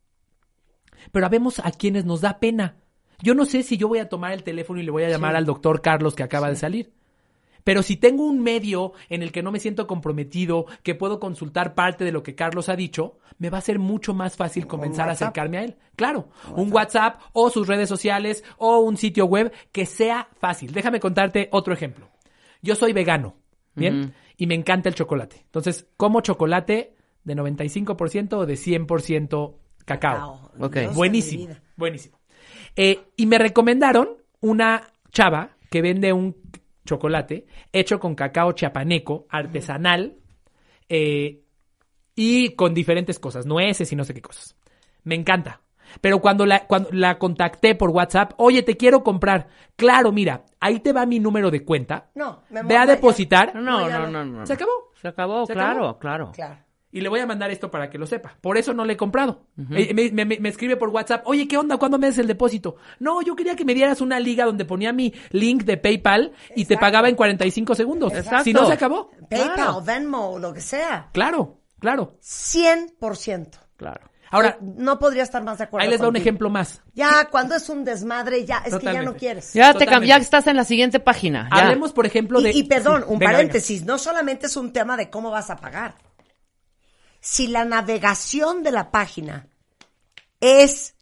pero 1.11 1.25
habemos 1.27 1.59
a 1.59 1.71
quienes 1.71 2.03
nos 2.05 2.21
da 2.21 2.39
pena. 2.39 2.77
Yo 3.21 3.35
no 3.35 3.45
sé 3.45 3.61
si 3.63 3.77
yo 3.77 3.87
voy 3.87 3.99
a 3.99 4.09
tomar 4.09 4.31
el 4.33 4.43
teléfono 4.43 4.79
y 4.79 4.83
le 4.83 4.91
voy 4.91 5.03
a 5.03 5.09
llamar 5.09 5.35
al 5.35 5.45
doctor 5.45 5.81
Carlos 5.81 6.15
que 6.15 6.23
acaba 6.23 6.49
de 6.49 6.55
salir. 6.55 6.93
Pero 7.65 7.81
si 7.81 7.97
tengo 7.97 8.23
un 8.23 8.41
medio 8.43 8.93
en 9.09 9.23
el 9.23 9.31
que 9.31 9.41
no 9.41 9.51
me 9.51 9.59
siento 9.59 9.87
comprometido, 9.87 10.67
que 10.83 10.93
puedo 10.93 11.19
consultar 11.19 11.73
parte 11.73 12.05
de 12.05 12.11
lo 12.11 12.21
que 12.21 12.35
Carlos 12.35 12.69
ha 12.69 12.75
dicho, 12.75 13.17
me 13.39 13.49
va 13.49 13.57
a 13.57 13.61
ser 13.61 13.79
mucho 13.79 14.13
más 14.13 14.35
fácil 14.35 14.67
comenzar 14.67 15.09
a 15.09 15.13
acercarme 15.13 15.57
a 15.57 15.63
él. 15.63 15.75
Claro, 15.95 16.29
un 16.55 16.71
WhatsApp 16.71 17.19
o 17.33 17.49
sus 17.49 17.67
redes 17.67 17.89
sociales 17.89 18.43
o 18.59 18.77
un 18.77 18.97
sitio 18.97 19.25
web 19.25 19.51
que 19.71 19.87
sea 19.87 20.29
fácil. 20.39 20.73
Déjame 20.73 20.99
contarte 20.99 21.49
otro 21.51 21.73
ejemplo. 21.73 22.07
Yo 22.61 22.75
soy 22.75 22.93
vegano, 22.93 23.35
¿bien? 23.73 24.13
Y 24.37 24.45
me 24.45 24.53
encanta 24.53 24.87
el 24.87 24.95
chocolate. 24.95 25.37
Entonces, 25.45 25.87
como 25.97 26.21
chocolate 26.21 26.95
de 27.23 27.35
95% 27.35 28.33
o 28.33 28.45
de 28.45 28.53
100% 28.53 29.55
cacao. 29.85 30.51
Wow, 30.55 30.67
Ok. 30.67 30.73
Dios 30.73 30.73
de 30.73 30.87
mi 30.89 30.93
Buenísimo, 30.93 31.55
buenísimo. 31.75 32.19
Eh, 32.75 32.99
y 33.17 33.25
me 33.25 33.39
recomendaron 33.39 34.09
una 34.39 34.83
chava 35.11 35.55
que 35.71 35.81
vende 35.81 36.13
un 36.13 36.33
chocolate 36.85 37.45
hecho 37.73 37.99
con 37.99 38.15
cacao 38.15 38.53
chiapaneco, 38.53 39.25
artesanal, 39.29 40.17
eh, 40.87 41.41
y 42.15 42.49
con 42.55 42.73
diferentes 42.73 43.19
cosas, 43.19 43.45
nueces 43.45 43.91
y 43.91 43.95
no 43.95 44.03
sé 44.05 44.13
qué 44.13 44.21
cosas. 44.21 44.55
Me 45.03 45.15
encanta. 45.15 45.61
Pero 46.01 46.19
cuando 46.19 46.45
la, 46.45 46.65
cuando 46.67 46.89
la 46.91 47.17
contacté 47.19 47.75
por 47.75 47.89
WhatsApp, 47.91 48.33
oye, 48.37 48.63
te 48.63 48.75
quiero 48.75 49.03
comprar. 49.03 49.47
Claro, 49.75 50.11
mira, 50.11 50.43
ahí 50.59 50.79
te 50.79 50.93
va 50.93 51.05
mi 51.05 51.19
número 51.19 51.51
de 51.51 51.63
cuenta. 51.63 52.09
No, 52.15 52.41
me 52.49 52.63
Ve 52.63 52.75
a 52.77 52.85
depositar. 52.85 53.53
No, 53.55 53.61
No, 53.61 53.79
no, 53.81 53.89
no, 53.89 53.99
no. 53.99 54.25
no, 54.25 54.39
no. 54.39 54.45
¿Se 54.45 54.53
acabó? 54.53 54.71
Se 55.01 55.07
acabó, 55.07 55.45
¿Se 55.45 55.53
claro, 55.53 55.81
acabó? 55.89 55.99
claro. 55.99 56.31
Claro. 56.33 56.64
Y 56.95 57.01
le 57.01 57.09
voy 57.09 57.19
a 57.19 57.25
mandar 57.25 57.51
esto 57.51 57.69
para 57.69 57.89
que 57.89 57.97
lo 57.97 58.07
sepa. 58.07 58.37
Por 58.39 58.57
eso 58.57 58.73
no 58.73 58.85
le 58.85 58.93
he 58.93 58.97
comprado. 58.97 59.41
Eh, 59.71 59.93
me, 59.93 60.11
me- 60.11 60.23
me- 60.23 60.39
me 60.39 60.47
escribe 60.47 60.77
por 60.77 60.87
WhatsApp, 60.89 61.23
oye, 61.27 61.45
¿qué 61.45 61.57
onda? 61.57 61.75
¿Cuándo 61.75 61.99
me 61.99 62.07
des 62.07 62.17
el 62.19 62.25
depósito? 62.27 62.77
No, 62.99 63.21
yo 63.21 63.35
quería 63.35 63.53
que 63.57 63.65
me 63.65 63.73
dieras 63.73 63.99
una 63.99 64.17
liga 64.19 64.45
donde 64.45 64.63
ponía 64.63 64.93
mi 64.93 65.13
link 65.31 65.63
de 65.65 65.75
PayPal 65.75 66.31
y 66.55 66.63
te 66.63 66.77
pagaba 66.77 67.09
en 67.09 67.15
45 67.15 67.75
segundos. 67.75 68.13
Exacto. 68.13 68.45
Si 68.45 68.53
no, 68.53 68.65
se 68.65 68.71
acabó. 68.73 69.11
PayPal, 69.29 69.53
Claro. 69.55 69.81
Venmo, 69.81 70.39
lo 70.39 70.53
que 70.53 70.61
sea. 70.61 71.09
Claro, 71.11 71.59
claro. 71.79 72.17
100%. 72.21 73.59
Claro. 73.77 74.01
Ahora, 74.31 74.57
No 74.61 74.97
podría 74.99 75.23
estar 75.23 75.43
más 75.43 75.59
de 75.59 75.65
acuerdo. 75.65 75.83
ahí 75.85 75.89
les 75.91 76.01
va 76.01 76.07
un 76.07 76.15
ejemplo 76.15 76.49
más. 76.49 76.81
Ya, 76.93 77.27
cuando 77.29 77.55
es 77.55 77.69
un 77.69 77.83
desmadre, 77.85 78.43
ya, 78.45 78.57
es 78.65 78.75
que 78.75 78.85
ya 78.85 79.01
no 79.03 79.15
quieres. 79.15 79.53
Ya 79.53 79.71
te 79.73 79.79
Totalmente. 79.85 80.07
ya 80.07 80.17
estás 80.17 80.47
en 80.47 80.55
la 80.55 80.63
siguiente 80.63 80.99
página. 80.99 81.47
ya. 81.53 81.61
Hablemos, 81.63 81.93
por 81.93 82.05
ejemplo, 82.05 82.41
de... 82.41 82.51
Y, 82.51 82.59
y 82.59 82.63
perdón, 82.63 83.03
un 83.07 83.19
venga, 83.19 83.33
paréntesis, 83.33 83.85
no 83.85 83.97
solamente 83.97 84.47
es 84.47 84.57
un 84.57 84.73
tema 84.73 84.97
de 84.97 85.09
cómo 85.09 85.29
vas 85.31 85.49
a 85.51 85.57
pagar. 85.57 85.95
Si 87.27 87.47
la 87.47 87.65
navegación 87.65 88.61
de 88.61 88.71
la 88.71 88.91
página 88.91 89.47
es, 90.39 90.93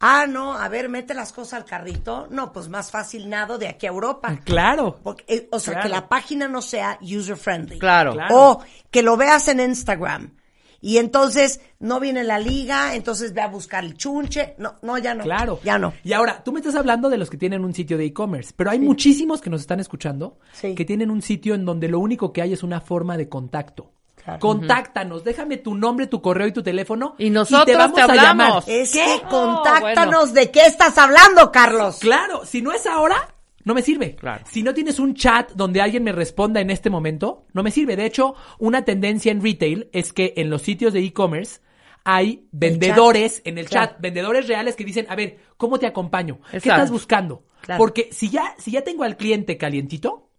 ah, 0.00 0.26
no, 0.28 0.54
a 0.54 0.68
ver, 0.68 0.88
mete 0.88 1.14
las 1.14 1.32
cosas 1.32 1.60
al 1.60 1.64
carrito, 1.64 2.26
no, 2.28 2.52
pues 2.52 2.68
más 2.68 2.90
fácil 2.90 3.28
nado 3.28 3.56
de 3.56 3.68
aquí 3.68 3.86
a 3.86 3.90
Europa. 3.90 4.28
venga. 4.30 4.42
Claro. 4.42 4.98
Porque, 5.00 5.24
eh, 5.28 5.48
o 5.52 5.60
sea, 5.60 5.74
Claro. 5.74 5.86
que 5.88 5.94
la 5.94 6.08
página 6.08 6.48
no 6.48 6.60
sea 6.60 6.98
user 7.00 7.36
friendly. 7.36 7.78
Claro. 7.78 8.14
Claro. 8.14 8.36
O 8.36 8.64
que 8.90 9.02
lo 9.02 9.16
veas 9.16 9.46
en 9.46 9.60
Instagram. 9.60 10.36
Y 10.82 10.96
entonces 10.98 11.60
no 11.78 12.00
viene 12.00 12.24
la 12.24 12.40
liga, 12.40 12.96
entonces 12.96 13.32
ve 13.32 13.40
a 13.42 13.46
buscar 13.46 13.84
el 13.84 13.94
chunche. 13.96 14.56
No, 14.58 14.74
no, 14.82 14.98
ya 14.98 15.14
no. 15.14 15.22
Claro. 15.22 15.60
Ya 15.62 15.78
no. 15.78 15.92
Y 16.02 16.14
ahora, 16.14 16.42
tú 16.42 16.50
me 16.52 16.58
estás 16.58 16.74
hablando 16.74 17.08
de 17.10 17.16
los 17.18 17.30
que 17.30 17.36
tienen 17.36 17.64
un 17.64 17.74
sitio 17.74 17.96
de 17.96 18.06
e-commerce, 18.06 18.52
pero 18.56 18.70
hay 18.70 18.80
muchísimos 18.80 19.40
que 19.40 19.50
nos 19.50 19.60
están 19.60 19.78
escuchando 19.78 20.38
Sí. 20.52 20.74
que 20.74 20.84
tienen 20.84 21.12
un 21.12 21.22
sitio 21.22 21.54
en 21.54 21.64
donde 21.64 21.86
lo 21.88 22.00
único 22.00 22.32
que 22.32 22.42
hay 22.42 22.54
es 22.54 22.64
una 22.64 22.80
forma 22.80 23.16
de 23.16 23.28
contacto. 23.28 23.92
Claro. 24.24 24.38
Contáctanos, 24.40 25.24
déjame 25.24 25.56
tu 25.56 25.74
nombre, 25.74 26.06
tu 26.06 26.20
correo 26.20 26.46
y 26.46 26.52
tu 26.52 26.62
teléfono. 26.62 27.14
Y 27.18 27.30
nosotros 27.30 27.66
te 27.66 27.76
vamos 27.76 27.94
te 27.96 28.02
a 28.02 28.14
llamar. 28.14 28.62
Es 28.66 28.92
¿Qué? 28.92 29.04
que 29.22 29.28
contáctanos 29.28 30.30
bueno. 30.30 30.34
de 30.34 30.50
qué 30.50 30.66
estás 30.66 30.96
hablando, 30.98 31.50
Carlos. 31.50 31.98
Claro, 32.00 32.44
si 32.44 32.60
no 32.62 32.72
es 32.72 32.86
ahora, 32.86 33.34
no 33.64 33.74
me 33.74 33.82
sirve. 33.82 34.16
Claro. 34.16 34.44
Si 34.50 34.62
no 34.62 34.74
tienes 34.74 34.98
un 34.98 35.14
chat 35.14 35.52
donde 35.52 35.80
alguien 35.80 36.02
me 36.04 36.12
responda 36.12 36.60
en 36.60 36.70
este 36.70 36.90
momento, 36.90 37.46
no 37.52 37.62
me 37.62 37.70
sirve. 37.70 37.96
De 37.96 38.06
hecho, 38.06 38.34
una 38.58 38.84
tendencia 38.84 39.32
en 39.32 39.42
retail 39.42 39.88
es 39.92 40.12
que 40.12 40.34
en 40.36 40.50
los 40.50 40.62
sitios 40.62 40.92
de 40.92 41.00
e-commerce 41.00 41.60
hay 42.04 42.46
vendedores 42.52 43.42
en 43.44 43.58
el 43.58 43.68
Claro. 43.68 43.88
chat, 43.88 44.00
vendedores 44.00 44.48
reales 44.48 44.76
que 44.76 44.84
dicen, 44.84 45.06
a 45.10 45.16
ver, 45.16 45.38
¿cómo 45.56 45.78
te 45.78 45.86
acompaño? 45.86 46.40
¿Qué 46.50 46.56
estás 46.58 46.90
buscando? 46.90 47.44
Claro. 47.60 47.78
Porque 47.78 48.08
si 48.12 48.30
ya, 48.30 48.54
si 48.58 48.70
ya 48.70 48.82
tengo 48.82 49.04
al 49.04 49.16
cliente 49.18 49.58
calientito, 49.58 50.29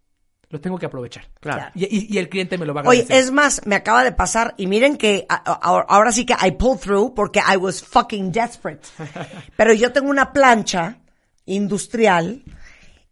lo 0.52 0.60
tengo 0.62 0.78
que 0.78 0.86
aprovechar. 0.86 1.26
Claro. 1.40 1.72
Y, 1.76 1.86
y- 1.86 2.08
y 2.14 2.18
el 2.18 2.30
cliente 2.30 2.58
me 2.58 2.66
lo 2.66 2.74
va 2.74 2.82
a 2.82 2.84
Oye, 2.88 3.02
agradecer. 3.04 3.24
es 3.26 3.32
más, 3.32 3.66
me 3.66 3.76
acaba 3.76 4.04
de 4.04 4.12
pasar 4.12 4.54
y 4.58 4.68
miren 4.68 4.98
que 4.98 5.26
a- 5.30 5.36
a- 5.36 5.82
ahora 5.88 6.12
sí 6.12 6.26
que 6.26 6.36
I 6.46 6.52
pulled 6.52 6.80
through 6.82 7.14
porque 7.14 7.40
I 7.40 7.58
was 7.58 7.82
fucking 7.84 8.32
desperate. 8.32 8.82
Pero 9.58 9.74
yo 9.74 9.92
tengo 9.92 10.10
una 10.10 10.34
plancha 10.34 11.00
industrial 11.46 12.44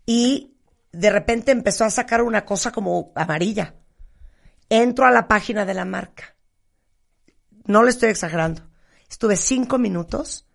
y 0.05 0.53
de 0.91 1.09
repente 1.09 1.51
empezó 1.51 1.85
a 1.85 1.89
sacar 1.89 2.21
una 2.21 2.45
cosa 2.45 2.71
como 2.71 3.11
amarilla. 3.15 3.75
Entro 4.69 5.05
a 5.05 5.11
la 5.11 5.27
página 5.27 5.65
de 5.65 5.73
la 5.73 5.85
marca. 5.85 6.35
No 7.65 7.83
le 7.83 7.89
estoy 7.91 8.09
exagerando. 8.09 8.63
Estuve 9.09 9.35
cinco 9.35 9.77
minutos 9.77 10.45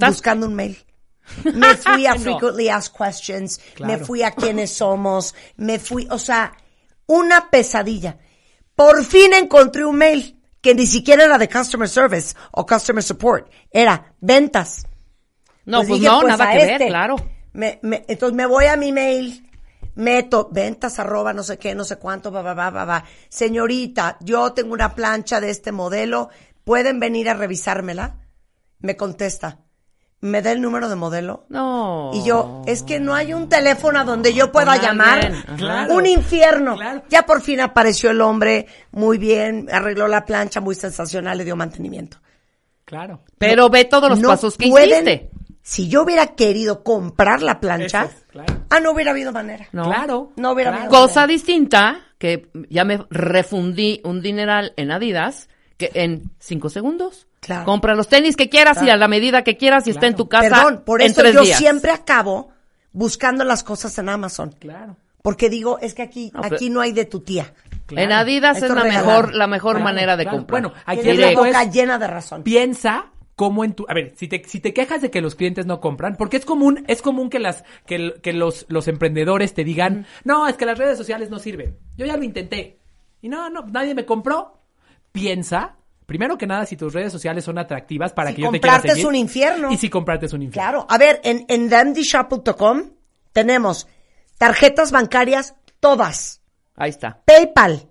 buscando 0.00 0.46
un 0.46 0.54
mail. 0.54 0.76
Me 1.54 1.76
fui 1.76 2.06
a 2.06 2.14
No. 2.14 2.20
Frequently 2.20 2.68
Asked 2.68 2.94
Questions, 2.96 3.60
me 3.80 3.98
fui 3.98 4.22
a 4.22 4.32
quiénes 4.32 4.72
somos, 4.72 5.34
me 5.56 5.78
fui, 5.78 6.06
o 6.10 6.18
sea, 6.18 6.52
una 7.06 7.48
pesadilla. 7.50 8.18
Por 8.74 9.04
fin 9.04 9.32
encontré 9.32 9.84
un 9.84 9.96
mail 9.96 10.38
que 10.60 10.74
ni 10.74 10.86
siquiera 10.86 11.24
era 11.24 11.38
de 11.38 11.48
Customer 11.48 11.88
Service 11.88 12.34
o 12.52 12.66
Customer 12.66 13.02
Support, 13.02 13.50
era 13.70 14.14
ventas. 14.20 14.86
No, 15.64 15.78
pues, 15.78 15.88
dije, 15.88 16.06
no, 16.06 16.20
pues, 16.22 16.28
nada 16.38 16.50
que 16.52 16.58
este. 16.58 16.78
ver, 16.78 16.88
claro. 16.88 17.16
Me- 17.52 17.78
me- 17.82 18.04
entonces 18.08 18.34
me 18.36 18.46
voy 18.46 18.64
a 18.66 18.76
mi 18.76 18.92
mail, 18.92 19.48
meto 19.94 20.48
ventas 20.50 20.98
arroba 20.98 21.32
no 21.32 21.42
sé 21.42 21.58
qué, 21.58 21.74
no 21.74 21.84
sé 21.84 21.96
cuánto, 21.98 22.32
va, 22.32 22.42
va, 22.42 22.54
va, 22.54 22.70
va, 22.70 22.84
va. 22.84 23.04
Señorita, 23.28 24.16
yo 24.20 24.52
tengo 24.52 24.72
una 24.72 24.94
plancha 24.94 25.40
de 25.40 25.50
este 25.50 25.70
modelo, 25.70 26.30
¿pueden 26.64 26.98
venir 26.98 27.28
a 27.28 27.34
revisármela? 27.34 28.18
Me 28.80 28.96
contesta, 28.96 29.60
¿me 30.22 30.40
da 30.40 30.52
el 30.52 30.62
número 30.62 30.88
de 30.88 30.96
modelo? 30.96 31.44
No. 31.50 32.10
Y 32.14 32.24
yo, 32.24 32.62
es 32.66 32.82
que 32.82 32.98
no 33.00 33.14
hay 33.14 33.34
un 33.34 33.48
teléfono 33.50 33.98
a 34.00 34.04
donde 34.04 34.32
yo 34.32 34.50
pueda 34.50 34.76
llamar. 34.80 35.30
Claro. 35.58 35.94
Un 35.94 36.06
infierno. 36.06 36.76
Claro. 36.76 37.02
Ya 37.10 37.26
por 37.26 37.42
fin 37.42 37.60
apareció 37.60 38.10
el 38.10 38.20
hombre, 38.22 38.66
muy 38.92 39.18
bien, 39.18 39.68
arregló 39.70 40.08
la 40.08 40.24
plancha, 40.24 40.60
muy 40.60 40.74
sensacional, 40.74 41.36
le 41.36 41.44
dio 41.44 41.56
mantenimiento. 41.56 42.16
Claro. 42.84 43.20
Pero 43.38 43.68
ve 43.68 43.84
todos 43.84 44.08
los 44.10 44.18
No 44.20 44.28
pasos 44.28 44.56
que 44.56 44.68
pueden- 44.68 44.90
hiciste. 45.06 45.30
Si 45.64 45.88
yo 45.88 46.02
hubiera 46.02 46.28
querido 46.28 46.82
comprar 46.82 47.40
la 47.40 47.60
plancha, 47.60 48.04
es, 48.06 48.24
claro. 48.32 48.64
ah, 48.68 48.80
no 48.80 48.90
hubiera 48.90 49.12
habido 49.12 49.30
manera. 49.30 49.68
No. 49.70 49.84
Claro. 49.84 50.32
No 50.36 50.50
hubiera 50.52 50.72
claro. 50.72 50.86
habido 50.86 51.00
Cosa 51.02 51.26
distinta, 51.28 52.00
que 52.18 52.48
ya 52.68 52.84
me 52.84 53.06
refundí 53.10 54.00
un 54.04 54.20
dineral 54.22 54.72
en 54.76 54.90
Adidas, 54.90 55.48
que 55.76 55.92
en 55.94 56.32
cinco 56.40 56.68
segundos. 56.68 57.28
Claro. 57.42 57.64
Compra 57.64 57.94
los 57.96 58.06
tenis 58.08 58.36
que 58.36 58.48
quieras 58.48 58.80
y 58.84 58.88
a 58.88 58.96
la 58.96 59.08
medida 59.08 59.42
que 59.42 59.56
quieras 59.56 59.86
y 59.88 59.90
está 59.90 60.06
en 60.06 60.14
tu 60.14 60.28
casa 60.28 60.48
Perdón, 60.64 60.82
por 60.86 61.02
en 61.02 61.10
eso 61.10 61.20
tres 61.22 61.34
yo 61.34 61.42
días. 61.42 61.58
siempre 61.58 61.90
acabo 61.90 62.50
buscando 62.92 63.42
las 63.44 63.64
cosas 63.64 63.98
en 63.98 64.08
Amazon. 64.08 64.54
Claro. 64.60 64.96
Porque 65.22 65.50
digo, 65.50 65.78
es 65.80 65.94
que 65.94 66.02
aquí, 66.02 66.30
No, 66.32 66.40
pero- 66.42 66.54
aquí 66.54 66.70
no 66.70 66.80
hay 66.80 66.92
de 66.92 67.04
tu 67.04 67.20
tía. 67.20 67.52
claro. 67.86 68.04
En 68.04 68.12
Adidas 68.12 68.58
Esto 68.58 68.68
es 68.68 68.74
la 68.74 68.84
mejor, 68.84 69.34
la 69.34 69.46
mejor 69.48 69.72
Claro, 69.72 69.84
manera 69.84 70.16
de 70.16 70.22
claro. 70.22 70.38
comprar. 70.38 70.62
Bueno, 70.62 70.76
aquí 70.86 71.00
Tienes 71.02 71.18
el 71.26 71.34
la 71.34 71.40
boca 71.40 71.62
es- 71.64 71.72
llena 71.74 71.98
de 71.98 72.06
razón. 72.06 72.42
piensa 72.44 73.06
cómo 73.34 73.64
en 73.64 73.72
tu 73.72 73.86
a 73.88 73.94
ver 73.94 74.12
si 74.16 74.28
te 74.28 74.42
si 74.46 74.60
te 74.60 74.72
quejas 74.72 75.00
de 75.02 75.10
que 75.10 75.20
los 75.22 75.34
clientes 75.34 75.64
no 75.66 75.80
compran 75.80 76.14
porque 76.16 76.36
es 76.36 76.44
común 76.44 76.84
es 76.86 77.00
común 77.02 77.28
que 77.30 77.38
las 77.40 77.64
que 77.86 78.32
los 78.34 78.66
los 78.68 78.86
emprendedores 78.88 79.54
te 79.54 79.64
digan 79.64 80.06
no 80.24 80.46
es 80.46 80.56
que 80.56 80.66
las 80.66 80.76
redes 80.78 80.98
sociales 80.98 81.30
no 81.30 81.38
sirven 81.38 81.78
yo 81.96 82.04
ya 82.04 82.16
lo 82.18 82.24
intenté 82.24 82.78
y 83.22 83.28
no 83.30 83.48
no 83.48 83.62
nadie 83.62 83.94
me 83.94 84.04
compró 84.04 84.60
piensa 85.12 85.76
primero 86.12 86.36
que 86.36 86.46
nada 86.46 86.66
si 86.66 86.76
tus 86.76 86.92
redes 86.92 87.10
sociales 87.10 87.42
son 87.44 87.56
atractivas 87.56 88.12
para 88.12 88.28
Si 88.30 88.36
que 88.36 88.42
yo 88.42 88.50
te 88.50 88.60
quiera 88.60 88.74
comprarte 88.74 88.88
es 88.88 88.94
seguir 88.94 89.06
un 89.08 89.14
infierno. 89.14 89.72
y 89.72 89.78
si 89.78 89.88
comprarte 89.88 90.26
es 90.26 90.32
un 90.34 90.42
infierno 90.42 90.70
Claro. 90.70 90.86
A 90.90 90.98
ver, 90.98 91.20
en, 91.24 91.46
en 91.48 91.70
dandyshop.com 91.70 92.90
tenemos 93.32 93.88
tarjetas 94.36 94.92
bancarias 94.92 95.54
todas. 95.80 96.42
Ahí 96.76 96.90
está. 96.90 97.22
PayPal, 97.24 97.88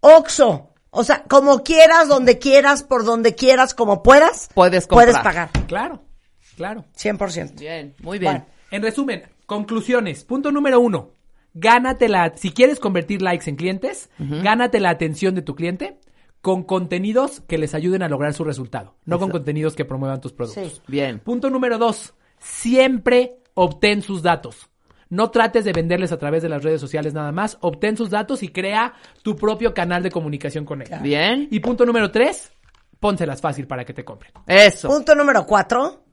Oxo, 0.00 0.74
o 0.90 1.04
sea, 1.04 1.22
como 1.24 1.62
quieras, 1.62 2.08
donde 2.08 2.38
quieras, 2.38 2.82
por 2.82 3.04
donde 3.04 3.34
quieras, 3.34 3.72
como 3.74 4.02
puedas, 4.02 4.48
Puedes 4.54 4.86
puedes 4.86 5.14
comprar. 5.16 5.48
pagar. 5.50 5.66
claro 5.66 6.02
claro 6.56 6.84
100%. 6.96 7.58
Bien, 7.58 7.94
muy 8.02 8.18
bien. 8.18 8.32
Bueno. 8.32 8.46
En 8.70 8.82
resumen, 8.82 9.22
conclusiones. 9.46 10.24
Punto 10.24 10.52
número 10.52 10.78
uno. 10.80 11.12
Gánate 11.54 12.08
la, 12.08 12.34
si 12.36 12.50
quieres 12.50 12.78
convertir 12.78 13.22
likes 13.22 13.48
en 13.48 13.56
clientes, 13.56 14.10
gánate 14.18 14.78
la 14.80 14.90
atención 14.90 15.34
de 15.34 15.42
tu 15.42 15.54
cliente 15.56 15.98
con 16.40 16.62
contenidos 16.62 17.40
que 17.48 17.58
les 17.58 17.74
ayuden 17.74 18.02
a 18.02 18.08
lograr 18.08 18.32
su 18.34 18.44
resultado, 18.44 18.94
no 19.04 19.18
con 19.18 19.30
contenidos 19.30 19.74
que 19.74 19.84
promuevan 19.84 20.20
tus 20.20 20.32
productos. 20.32 20.72
Sí. 20.74 20.82
Bien. 20.86 21.18
Punto 21.18 21.50
número 21.50 21.78
dos. 21.78 22.14
Siempre 22.38 23.38
obtén 23.54 24.02
sus 24.02 24.22
datos. 24.22 24.70
No 25.10 25.30
trates 25.30 25.64
de 25.64 25.72
venderles 25.72 26.12
a 26.12 26.18
través 26.18 26.42
de 26.42 26.48
las 26.48 26.62
redes 26.62 26.80
sociales 26.80 27.14
nada 27.14 27.32
más. 27.32 27.56
Obtén 27.60 27.96
sus 27.96 28.10
datos 28.10 28.42
y 28.42 28.48
crea 28.48 28.94
tu 29.22 29.36
propio 29.36 29.72
canal 29.72 30.02
de 30.02 30.10
comunicación 30.10 30.64
con 30.64 30.82
él. 30.82 30.88
Bien. 31.02 31.48
Y 31.50 31.60
punto 31.60 31.86
número 31.86 32.10
tres. 32.10 32.52
pónselas 33.00 33.40
fácil 33.40 33.66
para 33.66 33.84
que 33.84 33.94
te 33.94 34.04
compren. 34.04 34.32
Eso. 34.46 34.88
Punto 34.88 35.14
número 35.14 35.46
cuatro. 35.46 36.04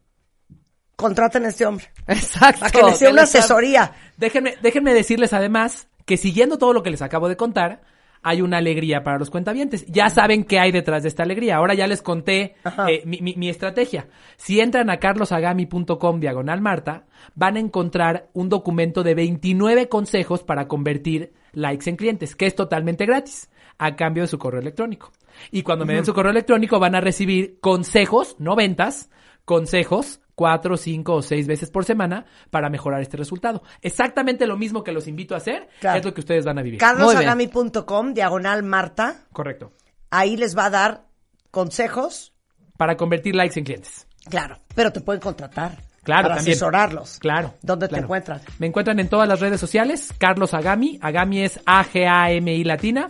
Contraten 0.95 1.45
a 1.45 1.49
este 1.49 1.65
hombre. 1.65 1.91
Exacto. 2.07 2.61
Para 2.61 2.71
que 2.71 2.83
les 2.83 2.99
dé 2.99 3.09
una 3.09 3.23
asesoría. 3.23 3.93
Déjenme, 4.17 4.55
déjenme 4.61 4.93
decirles 4.93 5.33
además 5.33 5.87
que 6.05 6.17
siguiendo 6.17 6.57
todo 6.57 6.71
lo 6.71 6.83
que 6.83 6.89
les 6.89 7.01
acabo 7.01 7.27
de 7.27 7.35
contar, 7.35 7.81
hay 8.27 8.41
una 8.41 8.57
alegría 8.57 9.03
para 9.03 9.19
los 9.19 9.29
cuentavientes. 9.29 9.85
Ya 9.85 10.09
saben 10.09 10.45
qué 10.45 10.57
hay 10.59 10.71
detrás 10.71 11.03
de 11.03 11.09
esta 11.09 11.21
alegría. 11.21 11.57
Ahora 11.57 11.75
ya 11.75 11.85
les 11.85 12.01
conté 12.01 12.55
eh, 12.89 13.03
mi, 13.05 13.19
mi- 13.21 13.35
mi 13.35 13.49
estrategia. 13.49 14.07
Si 14.35 14.59
entran 14.59 14.89
a 14.89 14.97
carlosagami.com 14.97 16.19
diagonal 16.19 16.59
Marta, 16.59 17.05
van 17.35 17.55
a 17.55 17.59
encontrar 17.59 18.29
un 18.33 18.49
documento 18.49 19.03
de 19.03 19.13
29 19.13 19.89
consejos 19.89 20.41
para 20.41 20.67
convertir 20.67 21.33
likes 21.53 21.87
en 21.87 21.97
clientes, 21.97 22.35
que 22.35 22.47
es 22.47 22.55
totalmente 22.55 23.05
gratis, 23.05 23.49
a 23.77 23.95
cambio 23.95 24.23
de 24.23 24.27
su 24.27 24.39
correo 24.39 24.59
electrónico. 24.59 25.11
Y 25.51 25.61
cuando 25.61 25.85
me 25.85 25.93
den 25.93 26.05
su 26.05 26.13
correo 26.15 26.31
electrónico 26.31 26.79
van 26.79 26.95
a 26.95 27.01
recibir 27.01 27.59
consejos, 27.59 28.35
no 28.39 28.55
ventas, 28.55 29.11
consejos 29.45 30.19
cuatro, 30.35 30.77
cinco 30.77 31.15
o 31.15 31.21
seis 31.21 31.47
veces 31.47 31.69
por 31.71 31.85
semana 31.85 32.25
para 32.51 32.69
mejorar 32.69 33.01
este 33.01 33.17
resultado. 33.17 33.63
Exactamente 33.81 34.45
lo 34.47 34.57
mismo 34.57 34.83
que 34.83 34.91
los 34.91 35.07
invito 35.07 35.33
a 35.33 35.37
hacer 35.37 35.67
Claro. 35.79 35.99
es 35.99 36.05
lo 36.05 36.13
que 36.13 36.21
ustedes 36.21 36.45
van 36.45 36.59
a 36.59 36.61
vivir. 36.61 36.79
carlosagami.com, 36.79 38.13
diagonal 38.13 38.63
Marta. 38.63 39.25
Correcto. 39.31 39.71
Ahí 40.11 40.37
les 40.37 40.57
va 40.57 40.65
a 40.65 40.69
dar 40.69 41.05
consejos. 41.51 42.33
Para 42.77 42.97
convertir 42.97 43.35
likes 43.35 43.57
en 43.59 43.65
clientes. 43.65 44.07
Claro, 44.29 44.57
pero 44.75 44.91
te 44.91 45.01
pueden 45.01 45.21
contratar. 45.21 45.77
Claro, 46.03 46.23
para 46.23 46.35
también. 46.35 46.51
asesorarlos. 46.53 47.17
Claro. 47.19 47.55
¿Dónde 47.63 47.87
te 47.87 47.97
encuentran? 47.97 48.39
Me 48.59 48.67
encuentran 48.67 48.99
en 48.99 49.07
todas 49.09 49.27
las 49.27 49.39
redes 49.39 49.59
sociales. 49.59 50.13
Carlos 50.19 50.53
Agami. 50.53 50.99
Agami 51.01 51.41
es 51.41 51.59
A-G-A-M-I 51.65 52.63
latina. 52.63 53.09